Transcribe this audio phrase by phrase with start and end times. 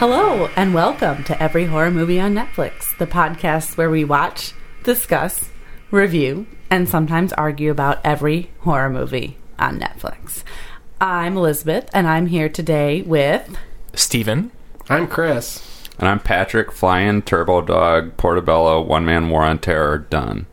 [0.00, 4.52] Hello, and welcome to Every Horror Movie on Netflix, the podcast where we watch,
[4.84, 5.50] discuss,
[5.90, 10.42] review, and sometimes argue about every horror movie on Netflix.
[11.00, 13.56] I'm Elizabeth, and I'm here today with.
[13.94, 14.50] Steven.
[14.88, 15.88] I'm Chris.
[15.98, 20.46] And I'm Patrick, flying Turbo Dog, Portobello, One Man War on Terror, done.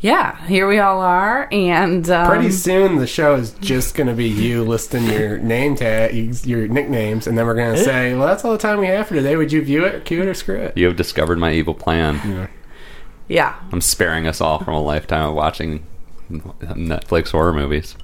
[0.00, 4.14] Yeah, here we all are, and um, Pretty soon the show is just going to
[4.14, 8.26] be you listing your name tags, your nicknames, and then we're going to say, well,
[8.26, 9.36] that's all the time we have for today.
[9.36, 10.76] Would you view it, cue it, or screw it?
[10.78, 12.48] You have discovered my evil plan.
[13.28, 15.84] yeah, I'm sparing us all from a lifetime of watching
[16.30, 17.96] Netflix horror movies.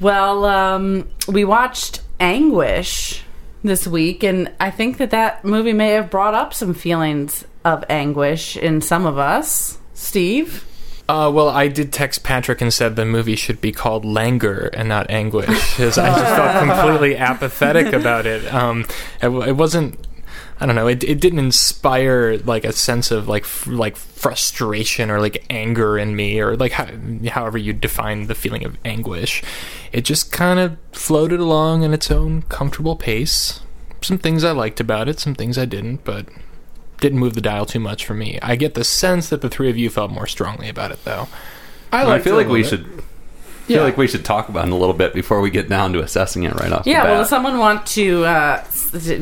[0.00, 3.22] Well, um, we watched Anguish
[3.62, 7.84] this week, and I think that that movie may have brought up some feelings of
[7.88, 9.78] anguish in some of us.
[9.94, 10.64] Steve?
[11.08, 14.88] Uh, well, I did text Patrick and said the movie should be called Languor and
[14.88, 18.52] not Anguish because I just felt completely apathetic about it.
[18.52, 18.84] Um,
[19.22, 20.06] it, it wasn't.
[20.60, 20.88] I don't know.
[20.88, 25.96] It, it didn't inspire like a sense of like f- like frustration or like anger
[25.96, 26.88] in me or like how,
[27.30, 29.42] however you define the feeling of anguish.
[29.92, 33.60] It just kind of floated along in its own comfortable pace.
[34.02, 36.26] Some things I liked about it, some things I didn't, but
[37.00, 38.38] didn't move the dial too much for me.
[38.42, 41.28] I get the sense that the three of you felt more strongly about it, though.
[41.92, 43.04] I, I feel like we little should.
[43.68, 43.74] Bit.
[43.74, 43.84] feel Yeah.
[43.84, 46.44] like we should talk about it a little bit before we get down to assessing
[46.44, 47.10] it right off Yeah, the bat.
[47.12, 48.64] well, does someone want to uh,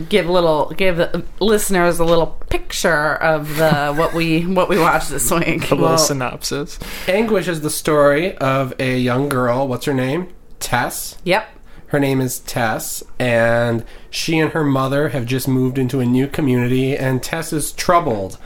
[0.09, 4.79] give a little, give the listeners a little picture of the what we what we
[4.79, 5.71] watched this week?
[5.71, 6.79] A little Well- synopsis.
[7.09, 9.67] Anguish is the story of a young girl.
[9.69, 10.29] What's her name?
[10.61, 11.19] Tess.
[11.25, 11.49] Yep.
[11.89, 16.27] Her name is Tess, and she and her mother have just moved into a new
[16.27, 18.39] community, and Tess is troubled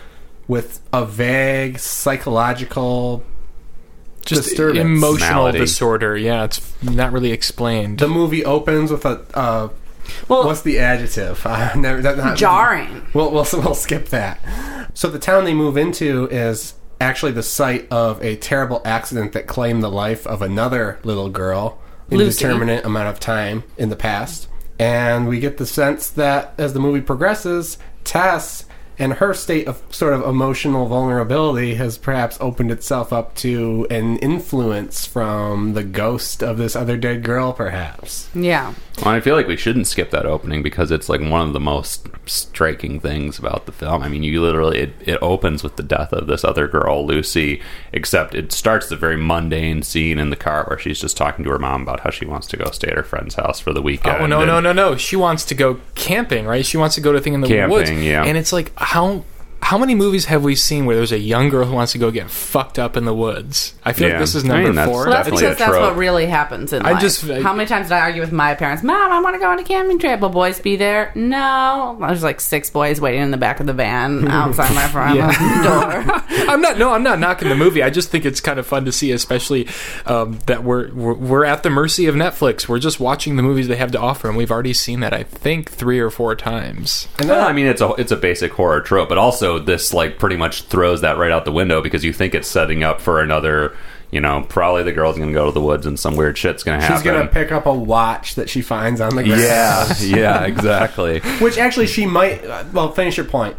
[0.47, 3.23] with a vague psychological
[4.31, 4.81] Just disturbance.
[4.81, 5.59] emotional Malady.
[5.59, 6.17] disorder.
[6.17, 7.99] Yeah, it's not really explained.
[7.99, 9.69] The movie opens with a uh,
[10.29, 11.41] Well, what's the adjective?
[11.47, 13.07] Uh, never, that, not, jarring.
[13.13, 14.41] We'll, we'll we'll skip that.
[14.95, 19.47] So the town they move into is actually the site of a terrible accident that
[19.47, 21.81] claimed the life of another little girl
[22.11, 22.45] Lucy.
[22.45, 24.49] indeterminate amount of time in the past.
[24.79, 28.65] And we get the sense that as the movie progresses, Tess
[29.01, 34.19] and her state of sort of emotional vulnerability has perhaps opened itself up to an
[34.19, 38.29] influence from the ghost of this other dead girl, perhaps.
[38.35, 38.75] Yeah.
[39.03, 41.61] Well, I feel like we shouldn't skip that opening because it's like one of the
[41.61, 44.03] most striking things about the film.
[44.03, 47.63] I mean, you literally it, it opens with the death of this other girl, Lucy.
[47.93, 51.51] Except it starts the very mundane scene in the car where she's just talking to
[51.51, 53.83] her mom about how she wants to go stay at her friend's house for the
[53.83, 54.23] weekend.
[54.23, 54.97] Oh no and- no no no!
[54.97, 56.65] She wants to go camping, right?
[56.67, 57.91] She wants to go to a thing in the Camping, woods.
[57.91, 58.25] yeah.
[58.25, 59.25] And it's like how
[59.63, 62.11] how many movies have we seen where there's a young girl who wants to go
[62.11, 63.75] get fucked up in the woods?
[63.85, 64.15] I feel Yeah.
[64.15, 65.05] like this is I number mean, that's four.
[65.05, 65.81] Well, that's because a that's trope.
[65.83, 67.01] what really happens in I life.
[67.01, 68.83] just- I- How many times did I argue with my parents?
[68.83, 70.21] Mom, I want to go on a camping trip.
[70.21, 71.13] Will boys be there?
[71.15, 71.97] No.
[72.01, 75.19] There's like six boys waiting in the back of the van outside my front
[75.63, 76.23] door.
[76.51, 76.79] I'm not.
[76.79, 77.83] No, I'm not knocking the movie.
[77.83, 79.69] I just think it's kind of fun to see, especially
[80.07, 82.67] um, that we're, we're we're at the mercy of Netflix.
[82.69, 85.23] We're just watching the movies they have to offer, and we've already seen that I
[85.23, 87.07] think three or four times.
[87.19, 89.93] And Well, that, I mean, it's a it's a basic horror trope, but also this
[89.93, 93.01] like pretty much throws that right out the window because you think it's setting up
[93.01, 93.77] for another.
[94.13, 96.81] You know, probably the girl's gonna go to the woods and some weird shit's gonna
[96.81, 96.97] happen.
[96.97, 99.41] she's gonna pick up a watch that she finds on the ground.
[99.41, 101.21] Yeah, yeah, exactly.
[101.39, 102.45] Which actually she might.
[102.45, 103.57] Uh, well, finish your point.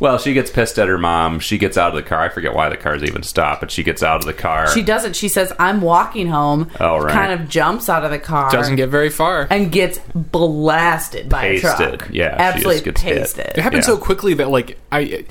[0.00, 1.38] Well, she gets pissed at her mom.
[1.38, 2.20] She gets out of the car.
[2.20, 4.66] I forget why the car's even stopped, but she gets out of the car.
[4.68, 5.14] She doesn't.
[5.14, 6.70] She says, I'm walking home.
[6.80, 7.12] Oh, right.
[7.12, 8.50] Kind of jumps out of the car.
[8.50, 9.46] Doesn't get very far.
[9.50, 11.98] and gets blasted by a Pasted.
[12.00, 12.10] truck.
[12.12, 13.18] Yeah, she absolutely just gets hit.
[13.18, 13.46] pasted.
[13.58, 13.94] It happens Yeah.
[13.94, 15.24] so quickly that like I.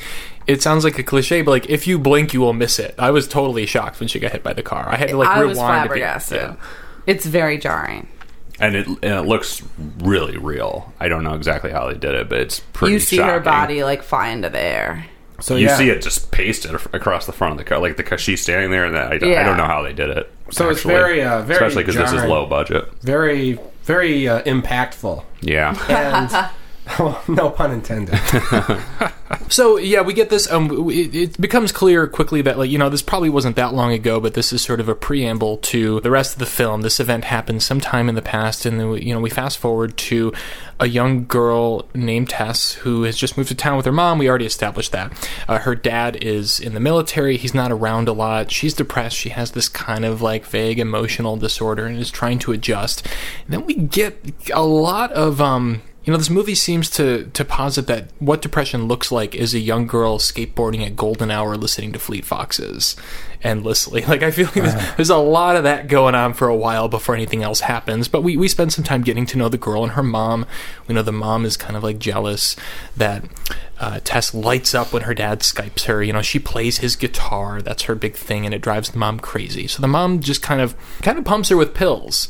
[0.45, 2.95] It sounds like a cliche, but like if you blink, you will miss it.
[2.97, 4.87] I was totally shocked when she got hit by the car.
[4.89, 5.49] I had to like I rewind.
[5.49, 6.41] was to be- flabbergasted.
[6.41, 6.55] yeah.
[7.05, 8.07] It's very jarring.
[8.59, 9.61] And it and it looks
[9.99, 10.93] really real.
[10.99, 12.93] I don't know exactly how they did it, but it's pretty.
[12.93, 15.05] you see her body like fly into the air.
[15.39, 15.77] So You yeah.
[15.77, 18.85] see it just pasted across the front of the car, like the she's standing there,
[18.85, 20.31] and I don't, I don't know how they did it.
[20.51, 22.89] So it's very, uh, very especially because this is low budget.
[23.01, 25.25] very, very uh, impactful.
[25.41, 26.49] Yeah, And
[27.27, 28.19] no pun intended.
[29.49, 30.51] So yeah, we get this.
[30.51, 33.91] Um, it, it becomes clear quickly that like you know this probably wasn't that long
[33.91, 36.81] ago, but this is sort of a preamble to the rest of the film.
[36.81, 39.97] This event happened sometime in the past, and then we, you know we fast forward
[39.97, 40.33] to
[40.79, 44.17] a young girl named Tess who has just moved to town with her mom.
[44.17, 45.29] We already established that.
[45.47, 47.37] Uh, her dad is in the military.
[47.37, 48.51] He's not around a lot.
[48.51, 49.17] She's depressed.
[49.17, 53.07] She has this kind of like vague emotional disorder and is trying to adjust.
[53.45, 54.17] And then we get
[54.53, 58.87] a lot of um you know, this movie seems to to posit that what depression
[58.87, 62.95] looks like is a young girl skateboarding at golden hour, listening to Fleet Foxes
[63.41, 64.03] endlessly.
[64.13, 66.87] Like I feel like there's, there's a lot of that going on for a while
[66.87, 68.07] before anything else happens.
[68.07, 70.45] But we we spend some time getting to know the girl and her mom.
[70.87, 72.55] We know the mom is kind of like jealous
[72.97, 73.23] that
[73.79, 76.03] uh, Tess lights up when her dad skypes her.
[76.03, 77.61] You know, she plays his guitar.
[77.61, 79.67] That's her big thing, and it drives the mom crazy.
[79.67, 82.27] So the mom just kind of kind of pumps her with pills.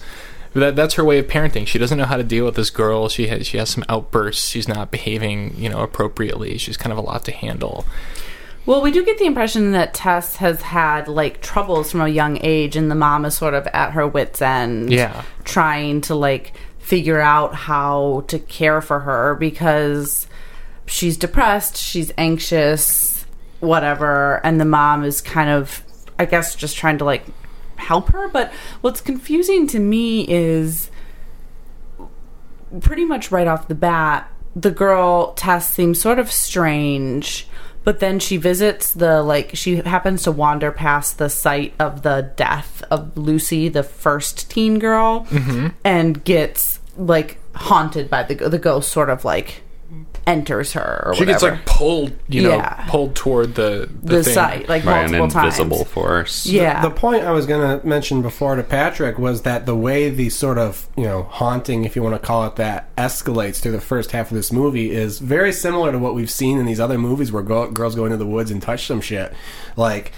[0.53, 1.65] That, that's her way of parenting.
[1.65, 3.09] She doesn't know how to deal with this girl.
[3.09, 4.49] She has she has some outbursts.
[4.49, 6.57] She's not behaving, you know, appropriately.
[6.57, 7.85] She's kind of a lot to handle.
[8.65, 12.37] Well, we do get the impression that Tess has had like troubles from a young
[12.41, 14.91] age, and the mom is sort of at her wits' end.
[14.91, 15.23] Yeah.
[15.43, 20.27] Trying to like figure out how to care for her because
[20.85, 23.25] she's depressed, she's anxious,
[23.59, 25.81] whatever, and the mom is kind of,
[26.19, 27.25] I guess, just trying to like
[27.83, 28.27] help her.
[28.27, 28.51] But
[28.81, 30.89] what's confusing to me is
[32.81, 37.47] pretty much right off the bat, the girl Tess seems sort of strange,
[37.83, 42.31] but then she visits the like she happens to wander past the site of the
[42.35, 45.67] death of Lucy, the first teen girl, mm-hmm.
[45.83, 48.89] and gets like haunted by the the ghost.
[48.89, 49.63] Sort of like
[50.25, 51.03] enters her.
[51.07, 52.85] Or She gets like pulled, you know, Yeah.
[52.87, 54.33] pulled toward the the, the thing.
[54.33, 55.89] site like by an multiple invisible times.
[55.89, 56.45] force.
[56.45, 60.09] Yeah, The point I was going to mention before to Patrick was that the way
[60.09, 63.73] the sort of, you know, haunting, if you want to call it that, escalates through
[63.73, 66.79] the first half of this movie is very similar to what we've seen in these
[66.79, 69.33] other movies where go- girls go into the woods and touch some shit.
[69.75, 70.11] Like,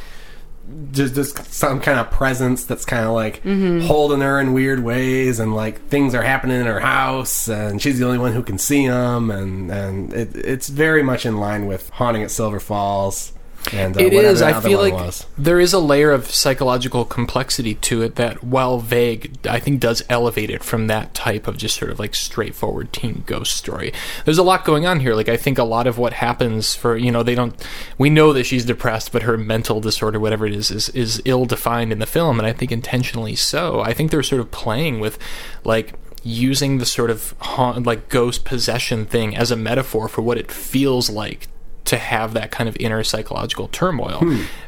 [0.92, 3.42] just, just some kind of presence that's kind of like
[3.84, 8.00] holding her in weird ways and like things are happening in her house and she's
[8.00, 11.68] the only one who can see them and, and it, it's very much in line
[11.68, 13.32] with Haunting at Silver Falls.
[13.74, 14.42] And uh, It is.
[14.42, 15.26] I feel like was.
[15.38, 20.04] there is a layer of psychological complexity to it that, while vague, I think does
[20.10, 23.94] elevate it from that type of just sort of like straightforward teen ghost story.
[24.26, 25.16] There's a lot going on here.
[25.16, 27.56] Like I think a lot of what happens for you know they don't.
[27.98, 31.46] We know that she's depressed, but her mental disorder, whatever it is, is is ill
[31.46, 33.82] defined in the film, and I think intentionally so.
[33.82, 35.18] I think they're sort of playing with
[35.64, 40.38] like using the sort of haunt, like ghost possession thing as a metaphor for what
[40.38, 41.48] it feels like
[41.86, 44.22] to have that kind of inner psychological turmoil.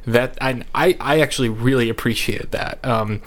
[0.05, 2.79] That I, I I actually really appreciated that.
[2.85, 3.21] Um,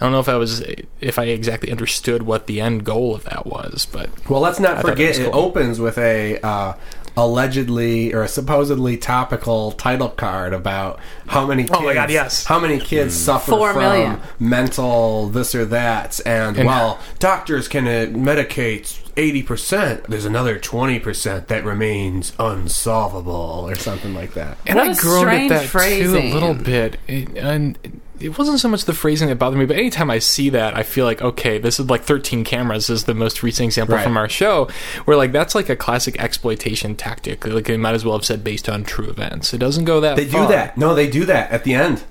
[0.00, 0.62] I don't know if I was
[1.00, 4.78] if I exactly understood what the end goal of that was, but Well, let's not
[4.78, 6.74] I thought it forget it, opens with a uh,
[7.16, 10.98] allegedly or a supposedly topical title card about
[11.28, 12.44] how many kids, Oh my God, yes.
[12.44, 14.20] how many kids suffer Four from million.
[14.38, 18.98] mental this or that, and, And- well, doctors can uh, medicate.
[19.16, 23.32] 80%, there's another 20% that remains unsolvable
[23.68, 24.58] or something like that.
[24.66, 25.70] and What I a groaned at that
[26.02, 26.98] too a little bit.
[27.08, 27.78] It, and
[28.20, 30.82] it wasn't so much the phrasing that bothered me, but anytime I see that, I
[30.82, 34.04] feel like okay, this is like 13 cameras is the most recent example Right.
[34.04, 34.68] from our show,
[35.04, 37.46] where like that's like a classic exploitation tactic.
[37.46, 39.52] Like they might as well have said based on true events.
[39.52, 40.76] It doesn't go that They do that.
[40.78, 42.04] No, they do that at the end.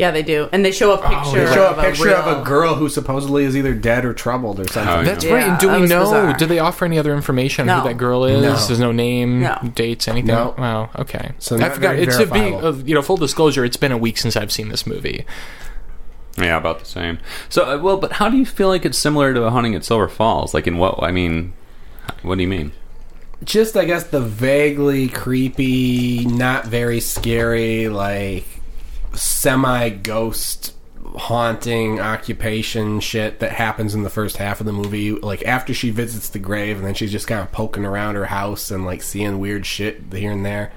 [0.00, 1.44] Yeah, they do, and they show a picture.
[1.46, 4.14] They show of a picture real, of a girl who supposedly is either dead or
[4.14, 4.88] troubled or something.
[4.92, 5.04] Oh, yeah.
[5.04, 5.42] That's Yeah, right.
[5.48, 6.00] And do that we was know?
[6.04, 6.32] bizarre.
[6.32, 7.82] Do they offer any other information on No.
[7.82, 8.40] who that girl is?
[8.42, 8.56] No.
[8.56, 9.58] There's no name, No.
[9.74, 10.28] dates, anything.
[10.34, 10.54] No.
[10.56, 10.88] Wow.
[10.98, 11.32] Okay.
[11.38, 11.90] So I not forgot.
[11.96, 12.80] very It's a being, verifiable.
[12.80, 13.62] uh, you know, full disclosure.
[13.64, 15.26] It's been a week since I've seen this movie.
[16.38, 17.18] Yeah, about the same.
[17.50, 20.08] So, uh, well, but how do you feel like it's similar to Haunting at Silver
[20.08, 20.54] Falls?
[20.54, 21.02] Like, in what?
[21.02, 21.52] I mean,
[22.22, 22.72] what do you mean?
[23.42, 28.44] just I guess the vaguely creepy, not very scary, like
[29.14, 30.74] semi ghost
[31.16, 35.12] haunting occupation shit that happens in the first half of the movie.
[35.12, 38.26] Like after she visits the grave and then she's just kind of poking around her
[38.26, 40.72] house and like seeing weird shit here and there.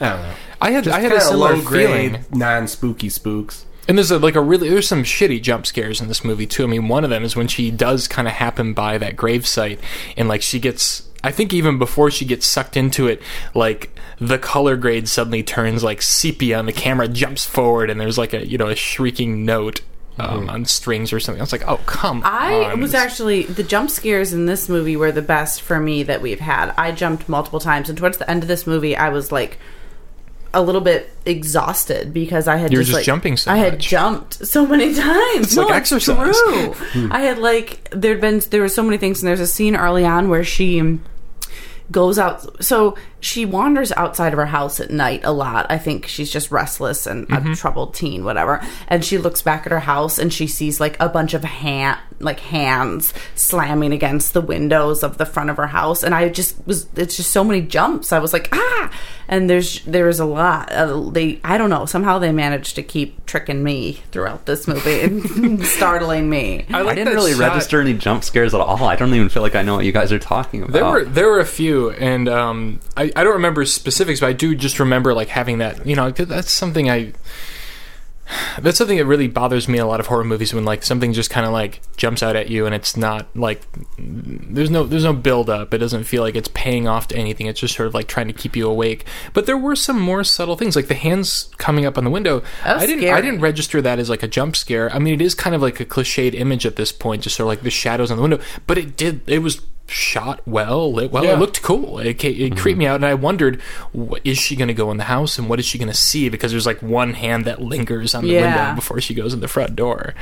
[0.00, 0.34] I don't know.
[0.60, 2.24] I had Just I had a similar low-grade, feeling.
[2.32, 3.66] non-spooky spooks.
[3.88, 6.62] And there's a, like a really there's some shitty jump scares in this movie too.
[6.64, 9.80] I mean, one of them is when she does kind of happen by that gravesite,
[10.16, 11.08] and like she gets.
[11.24, 13.22] I think even before she gets sucked into it,
[13.54, 18.18] like the color grade suddenly turns like sepia, and the camera jumps forward, and there's
[18.18, 19.80] like a you know a shrieking note
[20.18, 21.40] um, on strings or something.
[21.40, 22.80] I was like, oh come I on!
[22.80, 26.40] was actually the jump scares in this movie were the best for me that we've
[26.40, 26.74] had.
[26.76, 29.58] I jumped multiple times, and towards the end of this movie, I was like
[30.54, 33.56] a little bit exhausted because I had You were just, just like, jumping so I
[33.56, 33.88] had much.
[33.88, 35.46] jumped so many times.
[35.46, 36.36] It's like No, exercise.
[36.36, 36.74] True.
[37.10, 40.04] I had like there'd been there were so many things, and there's a scene early
[40.04, 40.98] on where she
[41.90, 42.64] goes out.
[42.64, 45.66] So she wanders outside of her house at night a lot.
[45.70, 48.60] I think she's just restless and a troubled teen, whatever.
[48.88, 52.00] And she looks back at her house and she sees like a bunch of hand,
[52.18, 56.02] like hands slamming against the windows of the front of her house.
[56.02, 58.12] And I just was, it's just so many jumps.
[58.12, 58.92] I was like, ah!
[59.28, 60.70] And there's there is a lot.
[60.72, 61.86] Uh, they, I don't know.
[61.86, 66.66] Somehow they managed to keep tricking me throughout this movie and startling me.
[66.68, 67.52] I, I didn't really shot.
[67.52, 68.84] register any jump scares at all.
[68.84, 70.72] I don't even feel like I know what you guys are talking about.
[70.72, 74.32] There were there were a few, and um, I I don't remember specifics, but I
[74.32, 75.86] do just remember like having that.
[75.86, 77.12] You know, that's something I.
[78.60, 81.12] That's something that really bothers me in a lot of horror movies when like something
[81.12, 83.60] just kind of like jumps out at you and it's not like
[83.98, 85.74] there's no there's no build up.
[85.74, 87.46] It doesn't feel like it's paying off to anything.
[87.46, 89.04] It's just sort of like trying to keep you awake.
[89.34, 92.42] But there were some more subtle things like the hands coming up on the window.
[92.64, 93.12] I didn't scary.
[93.12, 94.90] I didn't register that as like a jump scare.
[94.94, 97.46] I mean, it is kind of like a cliched image at this point, just sort
[97.46, 98.40] of like the shadows on the window.
[98.66, 99.20] But it did.
[99.26, 99.60] It was
[99.92, 101.24] shot well, lit well.
[101.24, 101.34] Yeah.
[101.34, 101.98] It looked cool.
[101.98, 102.92] It, it creeped me mm-hmm.
[102.92, 103.60] out, and I wondered,
[103.92, 105.96] what, is she going to go in the house, and what is she going to
[105.96, 106.28] see?
[106.28, 108.66] Because there's like one hand that lingers on the Yeah.
[108.66, 110.14] window before she goes in the front door.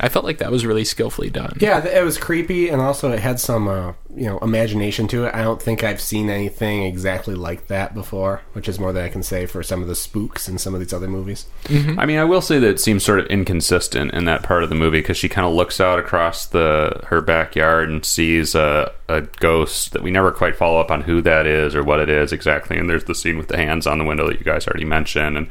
[0.00, 1.56] I felt like that was really skillfully done.
[1.60, 5.34] Yeah, it was creepy, and also it had some, uh, you know, imagination to it.
[5.34, 9.08] I don't think I've seen anything exactly like that before, which is more than I
[9.08, 11.46] can say for some of the spooks in some of these other movies.
[11.98, 14.68] I mean, I will say that it seems sort of inconsistent in that part of
[14.68, 18.92] the movie because she kind of looks out across the her backyard and sees a,
[19.08, 22.08] a ghost that we never quite follow up on who that is or what it
[22.08, 22.78] is exactly.
[22.78, 25.36] And there's the scene with the hands on the window that you guys already mentioned,
[25.36, 25.50] and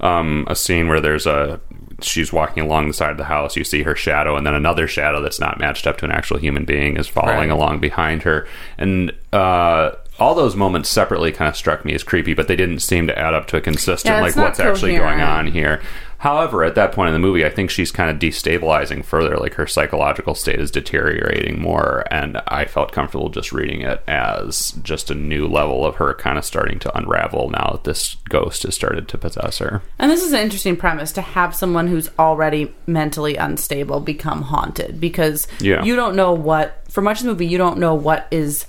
[0.00, 1.60] um, a scene where there's a
[2.00, 3.56] she's walking along the side of the house.
[3.56, 6.38] You see her shadow, and then another shadow that's not matched up to an actual
[6.38, 7.50] human being is following Right.
[7.50, 9.12] along behind her, and.
[9.32, 13.06] uh all those moments separately kind of struck me as creepy, but they didn't seem
[13.06, 15.80] to add up to a consistent Yeah, like what's actually going on here.
[16.18, 19.36] However, at that point in the movie, I think she's kind of destabilizing further.
[19.36, 24.72] Like her psychological state is deteriorating more, and I felt comfortable just reading it as
[24.82, 28.64] just a new level of her kind of starting to unravel now that this ghost
[28.64, 29.80] has started to possess her.
[29.98, 35.00] And this is an interesting premise to have someone who's already mentally unstable become haunted
[35.00, 35.84] because Yeah.
[35.84, 38.66] you don't know what, for much of the movie, you don't know what is,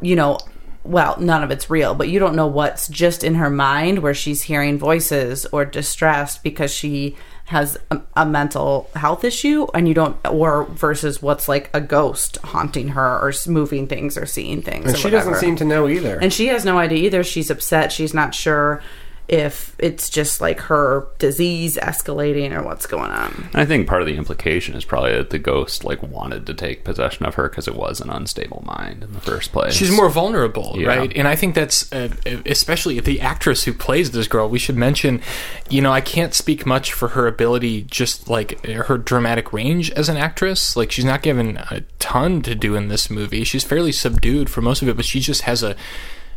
[0.00, 0.38] you know,
[0.84, 4.14] well, none of it's real, but you don't know what's just in her mind where
[4.14, 9.94] she's hearing voices or distressed because she has a, a mental health issue and you
[9.94, 14.86] don't or versus what's like a ghost haunting her or moving things or seeing things
[14.86, 16.18] And or she doesn't seem to know either.
[16.20, 17.22] And she has no idea either.
[17.22, 17.92] She's upset.
[17.92, 18.82] She's not sure
[19.26, 23.48] if it's just like her disease escalating or what's going on.
[23.54, 26.84] I think part of the implication is probably that the ghost like wanted to take
[26.84, 29.72] possession of her because it was an unstable mind in the first place.
[29.74, 30.88] She's more vulnerable, Yeah.
[30.88, 31.12] right?
[31.16, 32.10] And I think that's uh,
[32.44, 34.48] especially the actress who plays this girl.
[34.48, 35.22] We should mention,
[35.70, 40.08] you know, I can't speak much for her ability, just like her dramatic range as
[40.10, 40.76] an actress.
[40.76, 43.44] Like she's not given a ton to do in this movie.
[43.44, 45.74] She's fairly subdued for most of it, but she just has a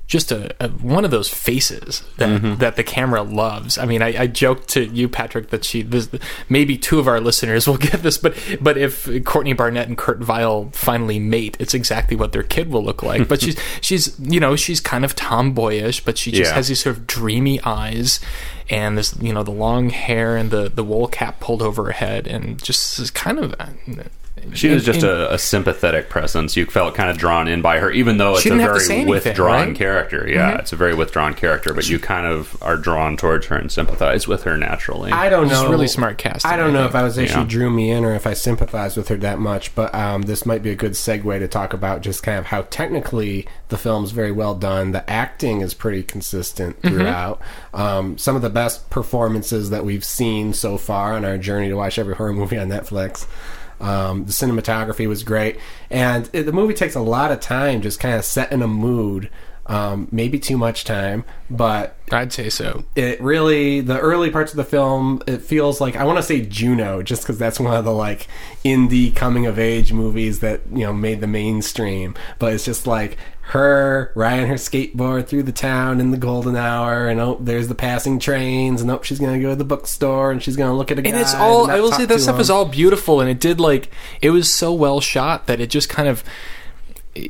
[0.08, 2.60] just a, a one of those faces that mm-hmm.
[2.60, 3.78] that the camera loves.
[3.78, 6.10] I mean, I, I joked to you, Patrick, that she this,
[6.48, 10.20] maybe two of our listeners will get this, but but if Courtney Barnett and Kurt
[10.20, 13.28] Vile finally mate, it's exactly what their kid will look like.
[13.28, 16.56] But she's she's you know she's kind of tomboyish, but she just Yeah.
[16.56, 18.20] has these sort of dreamy eyes.
[18.70, 21.92] And this, you know, the long hair and the, the wool cap pulled over her
[21.94, 23.56] head, and just is kind of.
[23.58, 23.68] Uh,
[24.54, 26.56] She was just in- a, a sympathetic presence.
[26.56, 28.74] You felt kind of drawn in by her, even though it's a didn't have to
[28.76, 29.68] very say anything, withdrawn right?
[29.68, 29.76] Mm-hmm.
[29.76, 30.28] character.
[30.30, 33.72] Yeah, it's a very withdrawn character, but you kind of are drawn towards her and
[33.72, 35.12] sympathize with her naturally.
[35.12, 35.70] I don't Just know.
[35.70, 36.90] really smart casting, I don't I know think.
[36.92, 37.42] if I was if Yeah.
[37.44, 40.46] she drew me in or if I sympathized with her that much, but um, this
[40.46, 44.12] might be a good segue to talk about just kind of how technically the film's
[44.12, 44.92] very well done.
[44.92, 46.96] The acting is pretty consistent Mm-hmm.
[46.98, 47.42] throughout.
[47.74, 51.76] Um, some of the best performances that we've seen so far on our journey to
[51.76, 53.26] watch every horror movie on Netflix.
[53.80, 58.00] Um, the cinematography was great, and it, the movie takes a lot of time just
[58.00, 59.30] kind of setting a mood.
[59.68, 62.86] Um, maybe too much time, but I'd say so.
[62.96, 66.42] it really the early parts of the film it feels like i want to say
[66.42, 68.28] juno just because that's one of the like
[68.64, 73.18] indie coming of age movies that you know made the mainstream but it's just like
[73.42, 77.76] her riding her skateboard through the town in the golden hour and oh there's the
[77.76, 81.00] passing trains and oh she's gonna go to the bookstore and she's gonna look at
[81.00, 83.30] a guy and it's all and i will say that stuff is all beautiful and
[83.30, 83.90] it did like
[84.22, 86.24] it was so well shot that it just kind of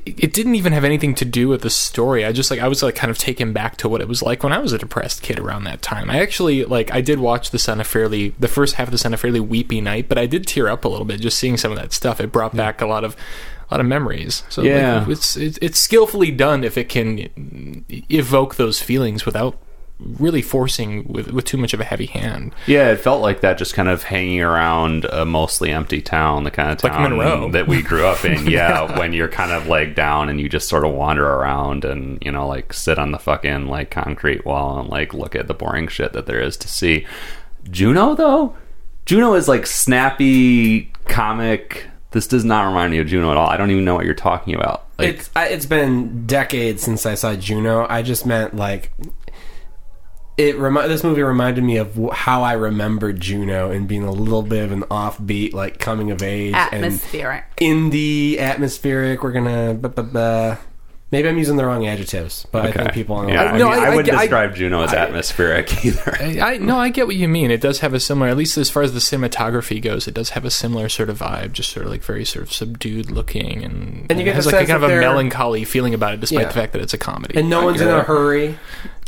[0.06, 2.26] it didn't even have anything to do with the story.
[2.26, 4.44] I just like i was like kind of taken back to what it was like
[4.44, 6.10] when i was a depressed kid around that time.
[6.10, 9.06] I actually like i did watch this on a fairly the first half of this
[9.06, 11.58] on a fairly weepy night but i did tear up a little bit just seeing
[11.58, 12.20] some of that stuff.
[12.20, 13.16] It brought back a lot of
[13.70, 14.44] a lot of memories.
[14.50, 15.00] So Yeah.
[15.00, 17.30] like, it's, it's it's skillfully done if it can
[18.10, 19.58] evoke those feelings without
[20.00, 22.54] really forcing with with too much of a heavy hand.
[22.68, 26.52] Yeah, it felt like that just kind of hanging around a mostly empty town, the
[26.52, 27.50] kind of Like town Monroe.
[27.52, 28.46] that we grew up in.
[28.50, 32.20] Yeah, when you're kind of like down and you just sort of wander around and,
[32.24, 35.54] you know, like sit on the fucking like concrete wall and like look at the
[35.56, 37.06] boring shit that there is to see.
[37.70, 38.56] Juno though?
[39.06, 41.88] Juno is like snappy comic.
[42.12, 43.50] This does not remind me of Juno at all.
[43.50, 44.86] I don't even know what you're talking about.
[44.98, 47.86] Like it's I, it's been decades since I saw Juno.
[47.90, 48.92] I just meant like
[50.38, 50.58] it.
[50.58, 54.64] Remi- this movie reminded me of how I remembered Juno and being a little bit
[54.66, 57.46] of an offbeat, like coming of age Atmospheric.
[57.60, 59.24] and indie atmospheric.
[59.24, 60.60] We're gonna.
[61.10, 63.30] Maybe I'm using the wrong adjectives, but I think people.
[63.30, 66.18] yeah, I, no, mean, I- I, I- wouldn't I- describe Juno as atmospheric either.
[66.20, 67.50] I, I no, I get what you mean.
[67.50, 70.32] It does have a similar, at least as far as the cinematography goes, it does
[70.32, 73.64] have a similar sort of vibe, just sort of like very sort of subdued looking,
[73.64, 76.20] and, And you get it has like a kind of a melancholy feeling about it,
[76.20, 76.48] despite Yeah.
[76.48, 77.40] the fact that it's a comedy.
[77.40, 78.58] and no one's in a hurry.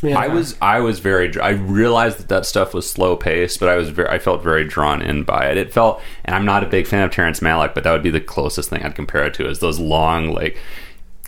[0.01, 0.17] Yeah.
[0.17, 3.75] I was I was very I realized that that stuff was slow paced, but I
[3.75, 5.57] was very I felt very drawn in by it.
[5.57, 8.09] It felt, and I'm not a big fan of Terrence Malick, but that would be
[8.09, 10.57] the closest thing I'd compare it to is those long like.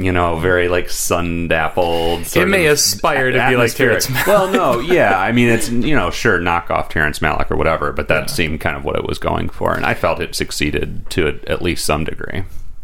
[0.03, 2.35] You know, very like sun dappled.
[2.35, 4.27] It may aspire to be like Terrence Malick.
[4.27, 5.19] well, no, yeah.
[5.19, 8.59] I mean, it's you know, sure, knock off Terrence Malick or whatever, but that seemed
[8.61, 11.85] kind of what it was going for, and I felt it succeeded to at least
[11.85, 12.43] some degree.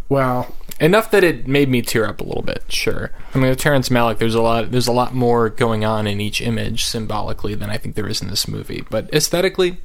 [0.10, 0.56] well.
[0.80, 2.64] enough that it made me tear up a little bit.
[2.70, 6.06] Sure, I mean with Terrence Malick, there's a lot, there's a lot more going on
[6.08, 8.86] in each image symbolically than I think there is in this movie.
[8.90, 9.78] But aesthetically,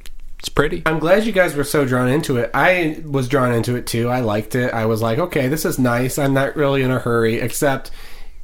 [0.43, 0.83] it's pretty.
[0.85, 2.51] I'm glad you guys were so drawn into it.
[2.53, 4.09] I was drawn into it too.
[4.09, 4.73] I liked it.
[4.73, 6.19] I was like, okay, this is nice.
[6.19, 7.91] I'm not really in a hurry, except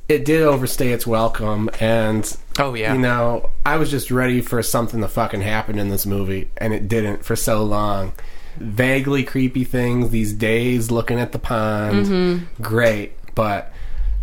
[0.07, 1.69] it did overstay its welcome.
[1.81, 5.89] And, Oh yeah, you know, I was just ready for something to fucking happen in
[5.89, 8.13] this movie, and it didn't for so long.
[8.55, 12.05] Vaguely creepy things, these days looking at the pond.
[12.05, 12.63] Mm-hmm.
[12.63, 13.11] Great.
[13.35, 13.73] But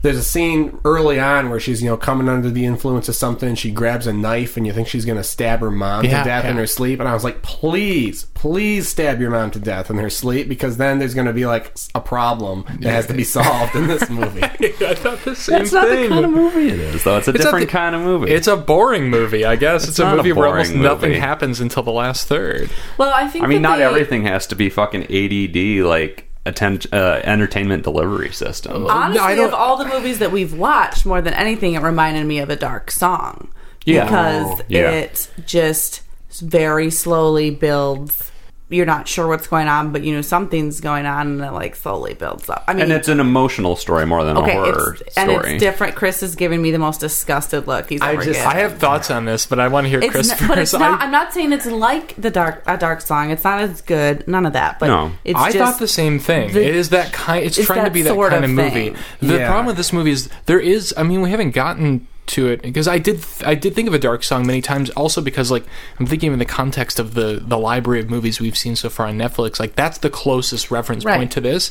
[0.02, 3.54] there's a scene early on where she's, you know, coming under the influence of something.
[3.56, 6.28] She grabs a knife, and you think she's going to stab her mom Yeah, to
[6.28, 7.00] death in her sleep.
[7.00, 10.76] And I was like, please, please stab your mom to death in her sleep because
[10.76, 14.08] then there's going to be like a problem that has to be solved in this
[14.08, 14.42] movie.
[14.44, 16.02] I thought the same That's not thing.
[16.02, 17.16] the kind of movie it is, though.
[17.16, 18.30] It's a It's different the- kind of movie.
[18.30, 19.88] It's a boring movie, I guess.
[19.88, 22.70] It's, a not a movie where almost boring nothing happens until the last third.
[22.98, 26.80] Well, I think I mean, not they- everything has to be fucking ADD like atten-
[26.92, 28.86] uh, entertainment delivery system.
[28.86, 32.24] Honestly, I don't- of all the movies that we've watched, more than anything, it reminded
[32.26, 33.48] me of a dark song.
[33.84, 34.04] Yeah.
[34.04, 34.90] Because Yeah.
[34.90, 36.02] it just
[36.40, 38.30] very slowly builds.
[38.68, 41.76] You're not sure what's going on, but you know something's going on, and it like
[41.76, 42.64] slowly builds up.
[42.66, 45.94] I mean, and it's an emotional story more than a horror it's, and it's different.
[45.94, 48.50] Chris is giving me the most disgusted look he's I ever just- given.
[48.50, 50.48] I have thoughts on this, but I want to hear It's Chris not, first.
[50.48, 51.00] but it's not.
[51.00, 53.30] I, I'm not saying it's like the dark a dark song.
[53.30, 54.26] It's not as good.
[54.26, 54.80] None of that.
[54.80, 55.12] But No.
[55.22, 56.52] it's I just, thought the same thing.
[56.52, 57.44] the- it is that kind.
[57.44, 58.96] It's, it's trying to be that kind of of movie.
[59.20, 59.46] The Yeah.
[59.46, 60.92] problem with this movie is there is.
[60.96, 63.24] I mean, we haven't gotten to it because I did.
[63.44, 64.90] I did think of a dark song many times.
[64.90, 65.64] Also because like
[65.98, 69.06] I'm thinking in the context of the the library of movies we've seen so far
[69.06, 69.58] on Netflix.
[69.60, 71.16] Like that's the closest reference Right.
[71.18, 71.70] point to this.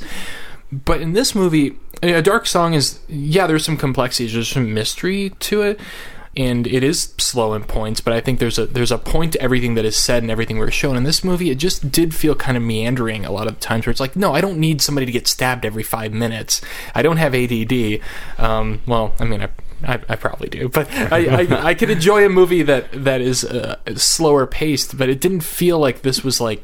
[0.72, 3.48] But in this movie, a dark song is yeah.
[3.48, 4.34] There's some complexities.
[4.34, 5.80] There's some mystery to it.
[6.38, 9.42] And it is slow in points, but I think there's a there's a point to
[9.42, 11.50] everything that is said and everything we're shown in this movie.
[11.50, 14.34] It just did feel kind of meandering a lot of times, where it's like, no,
[14.36, 16.60] I don't need somebody to get stabbed every five minutes.
[16.94, 18.02] I don't have ADD.
[18.38, 19.50] Um, well, I mean, I,
[19.86, 23.44] I, I probably do, but I, I, I could enjoy a movie that that is
[23.44, 26.64] uh, slower paced, but it didn't feel like this was like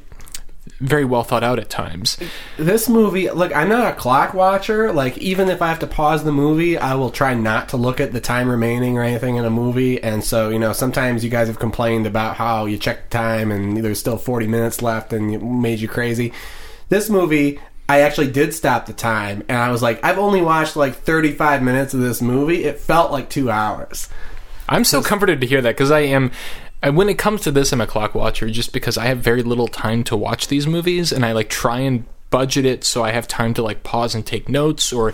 [0.79, 2.17] very well thought out at times.
[2.57, 4.91] this movie, look, I'm not a clock watcher.
[4.91, 7.99] Like, even if I have to pause the movie, I will try not to look
[7.99, 10.01] at the time remaining or anything in a movie.
[10.01, 13.77] And so, you know, sometimes you guys have complained about how you check time and
[13.77, 16.34] there's still 40 minutes left and it made you crazy.
[16.89, 17.60] This movie,
[17.91, 21.62] I actually did stop the time and I was like, I've only watched like 35
[21.62, 22.63] minutes of this movie.
[22.63, 24.08] It felt like two hours.
[24.69, 26.32] I'm so comforted to hear that because I am.
[26.82, 29.43] And when it comes to this, I'm a clock watcher just because I have very
[29.43, 33.12] little time to watch these movies, and I like try and budget it so I
[33.12, 35.13] have time to like pause and take notes, or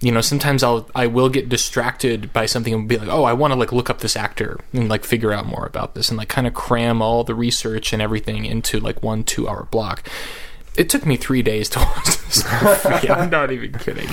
[0.00, 3.32] you know, sometimes I'll I will get distracted by something and be like, oh, I
[3.32, 6.18] want to like look up this actor and like figure out more about this, and
[6.18, 10.06] like kind of cram all the research and everything into like one two hour block.
[10.78, 13.10] It took me three days to watch this movie.
[13.10, 14.08] I'm not even kidding.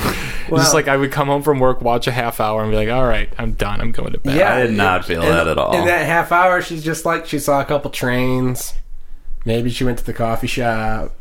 [0.49, 2.75] Well- just like I would come home from work, watch a half hour, and be
[2.77, 3.79] like, "All right, I'm done.
[3.79, 5.77] I'm going to bed." I did not feel in- that at all.
[5.77, 8.73] In that half hour, she's just like she saw a couple trains.
[9.45, 11.13] Maybe she went to the coffee shop,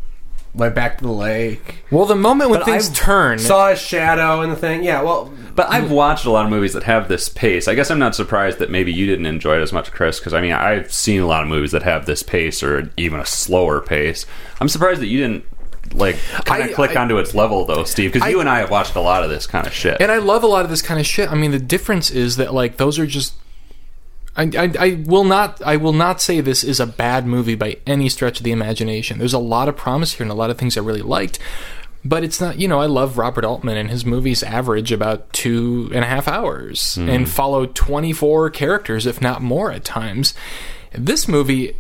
[0.55, 3.77] went back to the lake, Well, the moment when But things I've turn, saw a
[3.77, 4.83] shadow in the thing.
[4.83, 7.69] Yeah, well, But I've watched a lot of movies that have this pace.
[7.69, 10.35] I guess I'm not surprised that maybe you didn't enjoy it as much, Chris, because
[10.35, 13.27] I mean, I've seen a lot of movies that have this pace or even a
[13.27, 14.27] slower pace.
[14.61, 15.45] I'm surprised that you didn't
[15.93, 18.59] like kind I- of click I- onto its level though, Steve, because you and I
[18.59, 20.01] have watched a lot of this kind of shit.
[20.01, 21.31] and I love a lot of this kind of shit.
[21.31, 23.35] I mean, the difference is that like those are just.
[24.37, 27.77] I, I, I will not I will not say this is a bad movie by
[27.87, 29.19] any stretch of the imagination.
[29.19, 31.39] There's a lot of promise here and a lot of things I really liked.
[32.05, 35.91] But it's not, you know, I love Robert Altman and his movies average about two
[35.95, 37.09] and a half hours hmm.
[37.09, 40.35] and follow 24 characters, if not more at times.
[40.93, 41.75] This movie,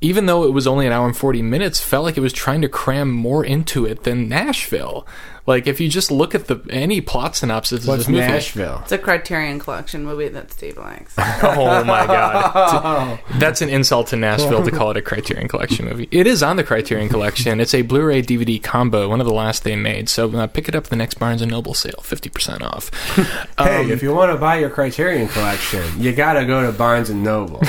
[0.00, 2.62] even though it was only an hour and 40 minutes, felt like it was trying
[2.62, 5.06] to cram more into it than Nashville.
[5.46, 8.20] Like, if you just look at the any plot synopsis of What's this movie.
[8.20, 8.80] Nashville?
[8.82, 11.14] It's a Criterion Collection movie that Steve likes.
[11.42, 13.20] Oh my god.
[13.38, 16.08] That's an insult to Nashville to call it a Criterion Collection movie.
[16.10, 17.60] It is on the Criterion Collection.
[17.60, 20.08] It's a Blu-ray DVD combo, one of the last they made.
[20.08, 22.90] So uh, pick it up at the next Barnes and Noble sale, 50% off.
[23.58, 26.72] Hey, Um, if you want to buy your Criterion collection, you got to go to
[26.76, 27.60] Barnes and Noble.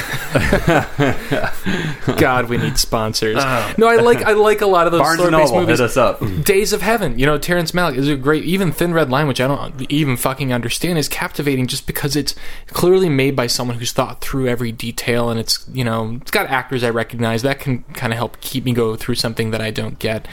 [2.18, 3.36] God, we need sponsors.
[3.78, 5.80] No, I like I like a lot of those Barnes and Noble, movies.
[5.80, 6.22] hit us up.
[6.44, 8.44] Days of Heaven, you know, Terrence Malick is a great.
[8.44, 12.34] Even Thin Red Line, which I don't even fucking understand, is captivating just because it's
[12.68, 16.48] clearly made by someone who's thought through every detail, and it's you know, it's got
[16.48, 19.70] actors I recognize that can kind of help keep me go through something that I
[19.70, 20.28] don't get.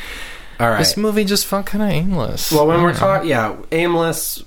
[0.59, 0.79] All right.
[0.79, 2.51] This movie just felt kind of aimless.
[2.51, 4.43] Well, when we're talking, yeah, aimless.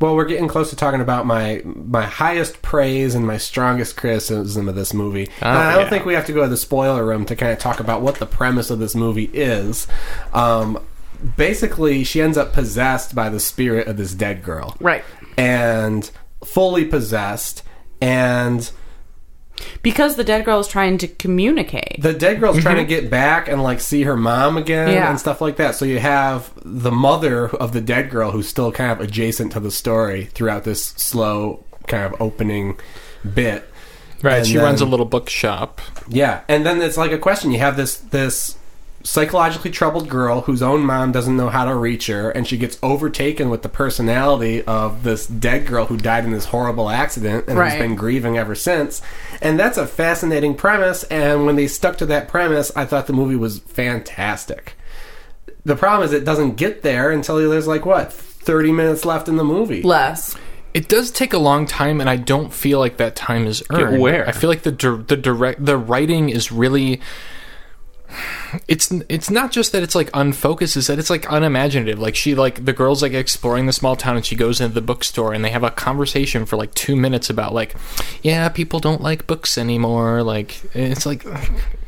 [0.00, 4.68] Well, we're getting close to talking about my my highest praise and my strongest criticism
[4.68, 5.28] of this movie.
[5.42, 5.90] Oh, And I don't yeah.
[5.90, 8.16] think we have to go to the spoiler room to kind of talk about what
[8.16, 9.86] the premise of this movie is.
[10.34, 10.80] Um,
[11.36, 15.04] basically, she ends up possessed by the spirit of this dead girl, right.
[15.36, 16.10] and
[16.44, 17.62] fully possessed,
[18.00, 18.70] and
[19.82, 22.00] Because the dead girl is trying to communicate.
[22.00, 23.02] the dead girl's trying to mm-hmm.
[23.02, 25.10] get back and like see her mom again Yeah.
[25.10, 25.74] and stuff like that.
[25.74, 29.60] So you have the mother of the dead girl who's still kind of adjacent to
[29.60, 32.78] the story throughout this slow kind of opening
[33.34, 33.68] bit.
[34.22, 35.80] right, and she runs a little bookshop.
[36.08, 37.50] Yeah, and then it's like a question.
[37.50, 38.56] You have this this
[39.08, 42.78] psychologically troubled girl whose own mom doesn't know how to reach her, and she gets
[42.82, 47.58] overtaken with the personality of this dead girl who died in this horrible accident and
[47.58, 47.70] Right.
[47.72, 49.00] has been grieving ever since.
[49.40, 51.04] And that's a fascinating premise.
[51.04, 54.74] And when they stuck to that premise, I thought the movie was fantastic.
[55.64, 59.36] The problem is it doesn't get there until there's like what thirty minutes left in
[59.36, 59.82] the movie.
[59.82, 60.36] Less.
[60.74, 64.00] It does take a long time, and I don't feel like that time is earned.
[64.02, 64.28] where?
[64.28, 64.70] I feel like the
[65.06, 67.00] the direct the writing is really.
[68.66, 71.98] It's it's not just that it's like unfocused; is that it's like unimaginative.
[71.98, 74.80] Like she like the girl's like exploring the small town, and she goes into the
[74.80, 77.74] bookstore, and they have a conversation for like two minutes about like,
[78.22, 80.22] yeah, people don't like books anymore.
[80.22, 81.24] Like it's like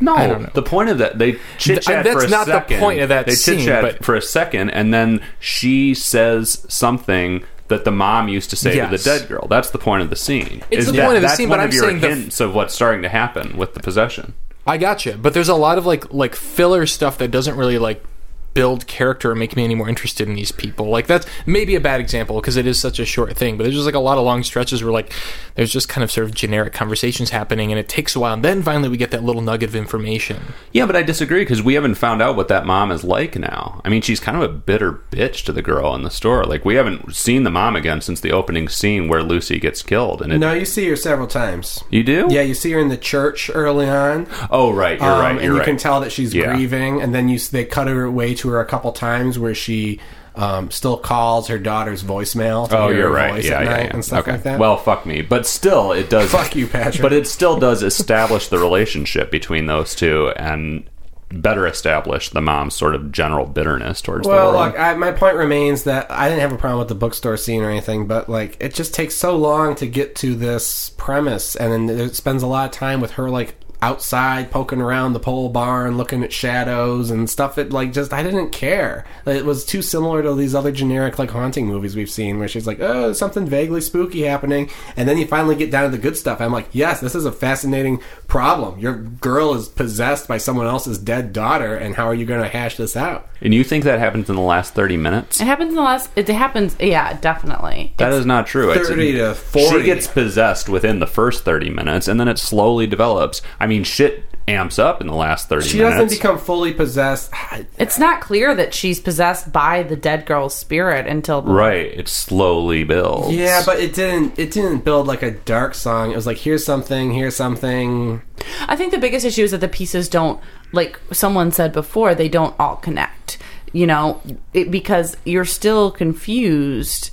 [0.00, 0.50] No, I don't know.
[0.54, 2.04] the point of that they chit chat.
[2.04, 2.80] that's for a not the second.
[2.80, 6.64] point of that They scene, chit chat but- for a second, and then she says
[6.68, 9.46] something that the mom used to say to the dead girl.
[9.48, 10.62] That's the point of the scene.
[10.70, 12.54] It's Is the that- point of the scene, but I'm your saying the- hints of
[12.54, 14.34] what's starting to happen with the possession.
[14.66, 18.04] I gotcha, but there's a lot of like like filler stuff that doesn't really like
[18.54, 20.86] build character or make me any more interested in these people.
[20.88, 23.74] Like that's maybe a bad example because it is such a short thing, but there's
[23.76, 25.12] just like a lot of long stretches where like
[25.54, 28.44] there's just kind of sort of generic conversations happening and it takes a while and
[28.44, 30.40] then finally we get that little nugget of information.
[30.72, 33.80] Yeah, but I disagree because we haven't found out what that mom is like now.
[33.84, 36.44] I mean, she's kind of a bitter bitch to the girl in the store.
[36.44, 40.22] Like we haven't seen the mom again since the opening scene where Lucy gets killed.
[40.22, 41.82] And it, No, you see her several times.
[41.90, 42.26] you do?
[42.30, 44.26] Yeah, you see her in the church early on.
[44.50, 44.98] Oh, right.
[45.00, 45.30] You're Um, right.
[45.32, 45.64] and You're you right.
[45.66, 46.54] can tell that she's Yeah.
[46.54, 49.54] grieving, and then you s- they cut her away to her a couple times where
[49.54, 50.00] she
[50.36, 52.68] um, still calls her daughter's voicemail.
[52.68, 53.34] To Oh, hear you're her right.
[53.34, 53.90] voice Yeah, at yeah, night yeah.
[53.94, 54.32] and stuff okay.
[54.32, 54.58] like that.
[54.60, 56.30] Well, fuck me, but still, it does.
[56.30, 57.02] Fuck you, Patrick.
[57.02, 60.84] But it still does establish the relationship between those two and
[61.32, 64.72] better establish the mom's sort of general bitterness towards Well, the world.
[64.72, 67.62] look, I, my point remains that I didn't have a problem with the bookstore scene
[67.62, 71.72] or anything, but like it just takes so long to get to this premise, and
[71.88, 75.48] then it spends a lot of time with her like outside poking around the pole
[75.48, 77.58] barn, looking at shadows and stuff.
[77.58, 79.06] It like just I didn't care.
[79.26, 82.66] It was too similar to these other generic like haunting movies we've seen, where she's
[82.66, 86.16] like, oh, something vaguely spooky happening, and then you finally get down to the good
[86.16, 86.40] stuff.
[86.40, 88.78] I'm like, yes, this is a fascinating problem.
[88.78, 92.48] Your girl is possessed by someone else's dead daughter, and how are you going to
[92.48, 93.26] hash this out?
[93.42, 95.40] and you think that happens in the last 30 minutes?
[95.40, 96.10] It happens in the last.
[96.14, 96.76] It happens.
[96.78, 97.94] Yeah, definitely.
[97.96, 98.70] That is not true.
[98.70, 99.78] It's- 30 to 40.
[99.78, 103.42] She gets possessed within the first 30 minutes, and then it slowly develops.
[103.58, 105.94] I mean, shit amps up in the last 30 She minutes.
[105.96, 107.32] doesn't become fully possessed.
[107.78, 112.08] It's not clear that she's possessed by the dead girl's spirit until the Right, it
[112.08, 113.34] slowly builds.
[113.34, 114.38] Yeah, but it didn't.
[114.38, 116.10] It didn't build like a dark song.
[116.12, 118.20] It was like here's something, here's something.
[118.68, 120.40] I think the biggest issue is that the pieces don't,
[120.72, 123.38] like someone said before, they don't all connect.
[123.72, 124.20] You know,
[124.52, 127.10] it, because you're still confused.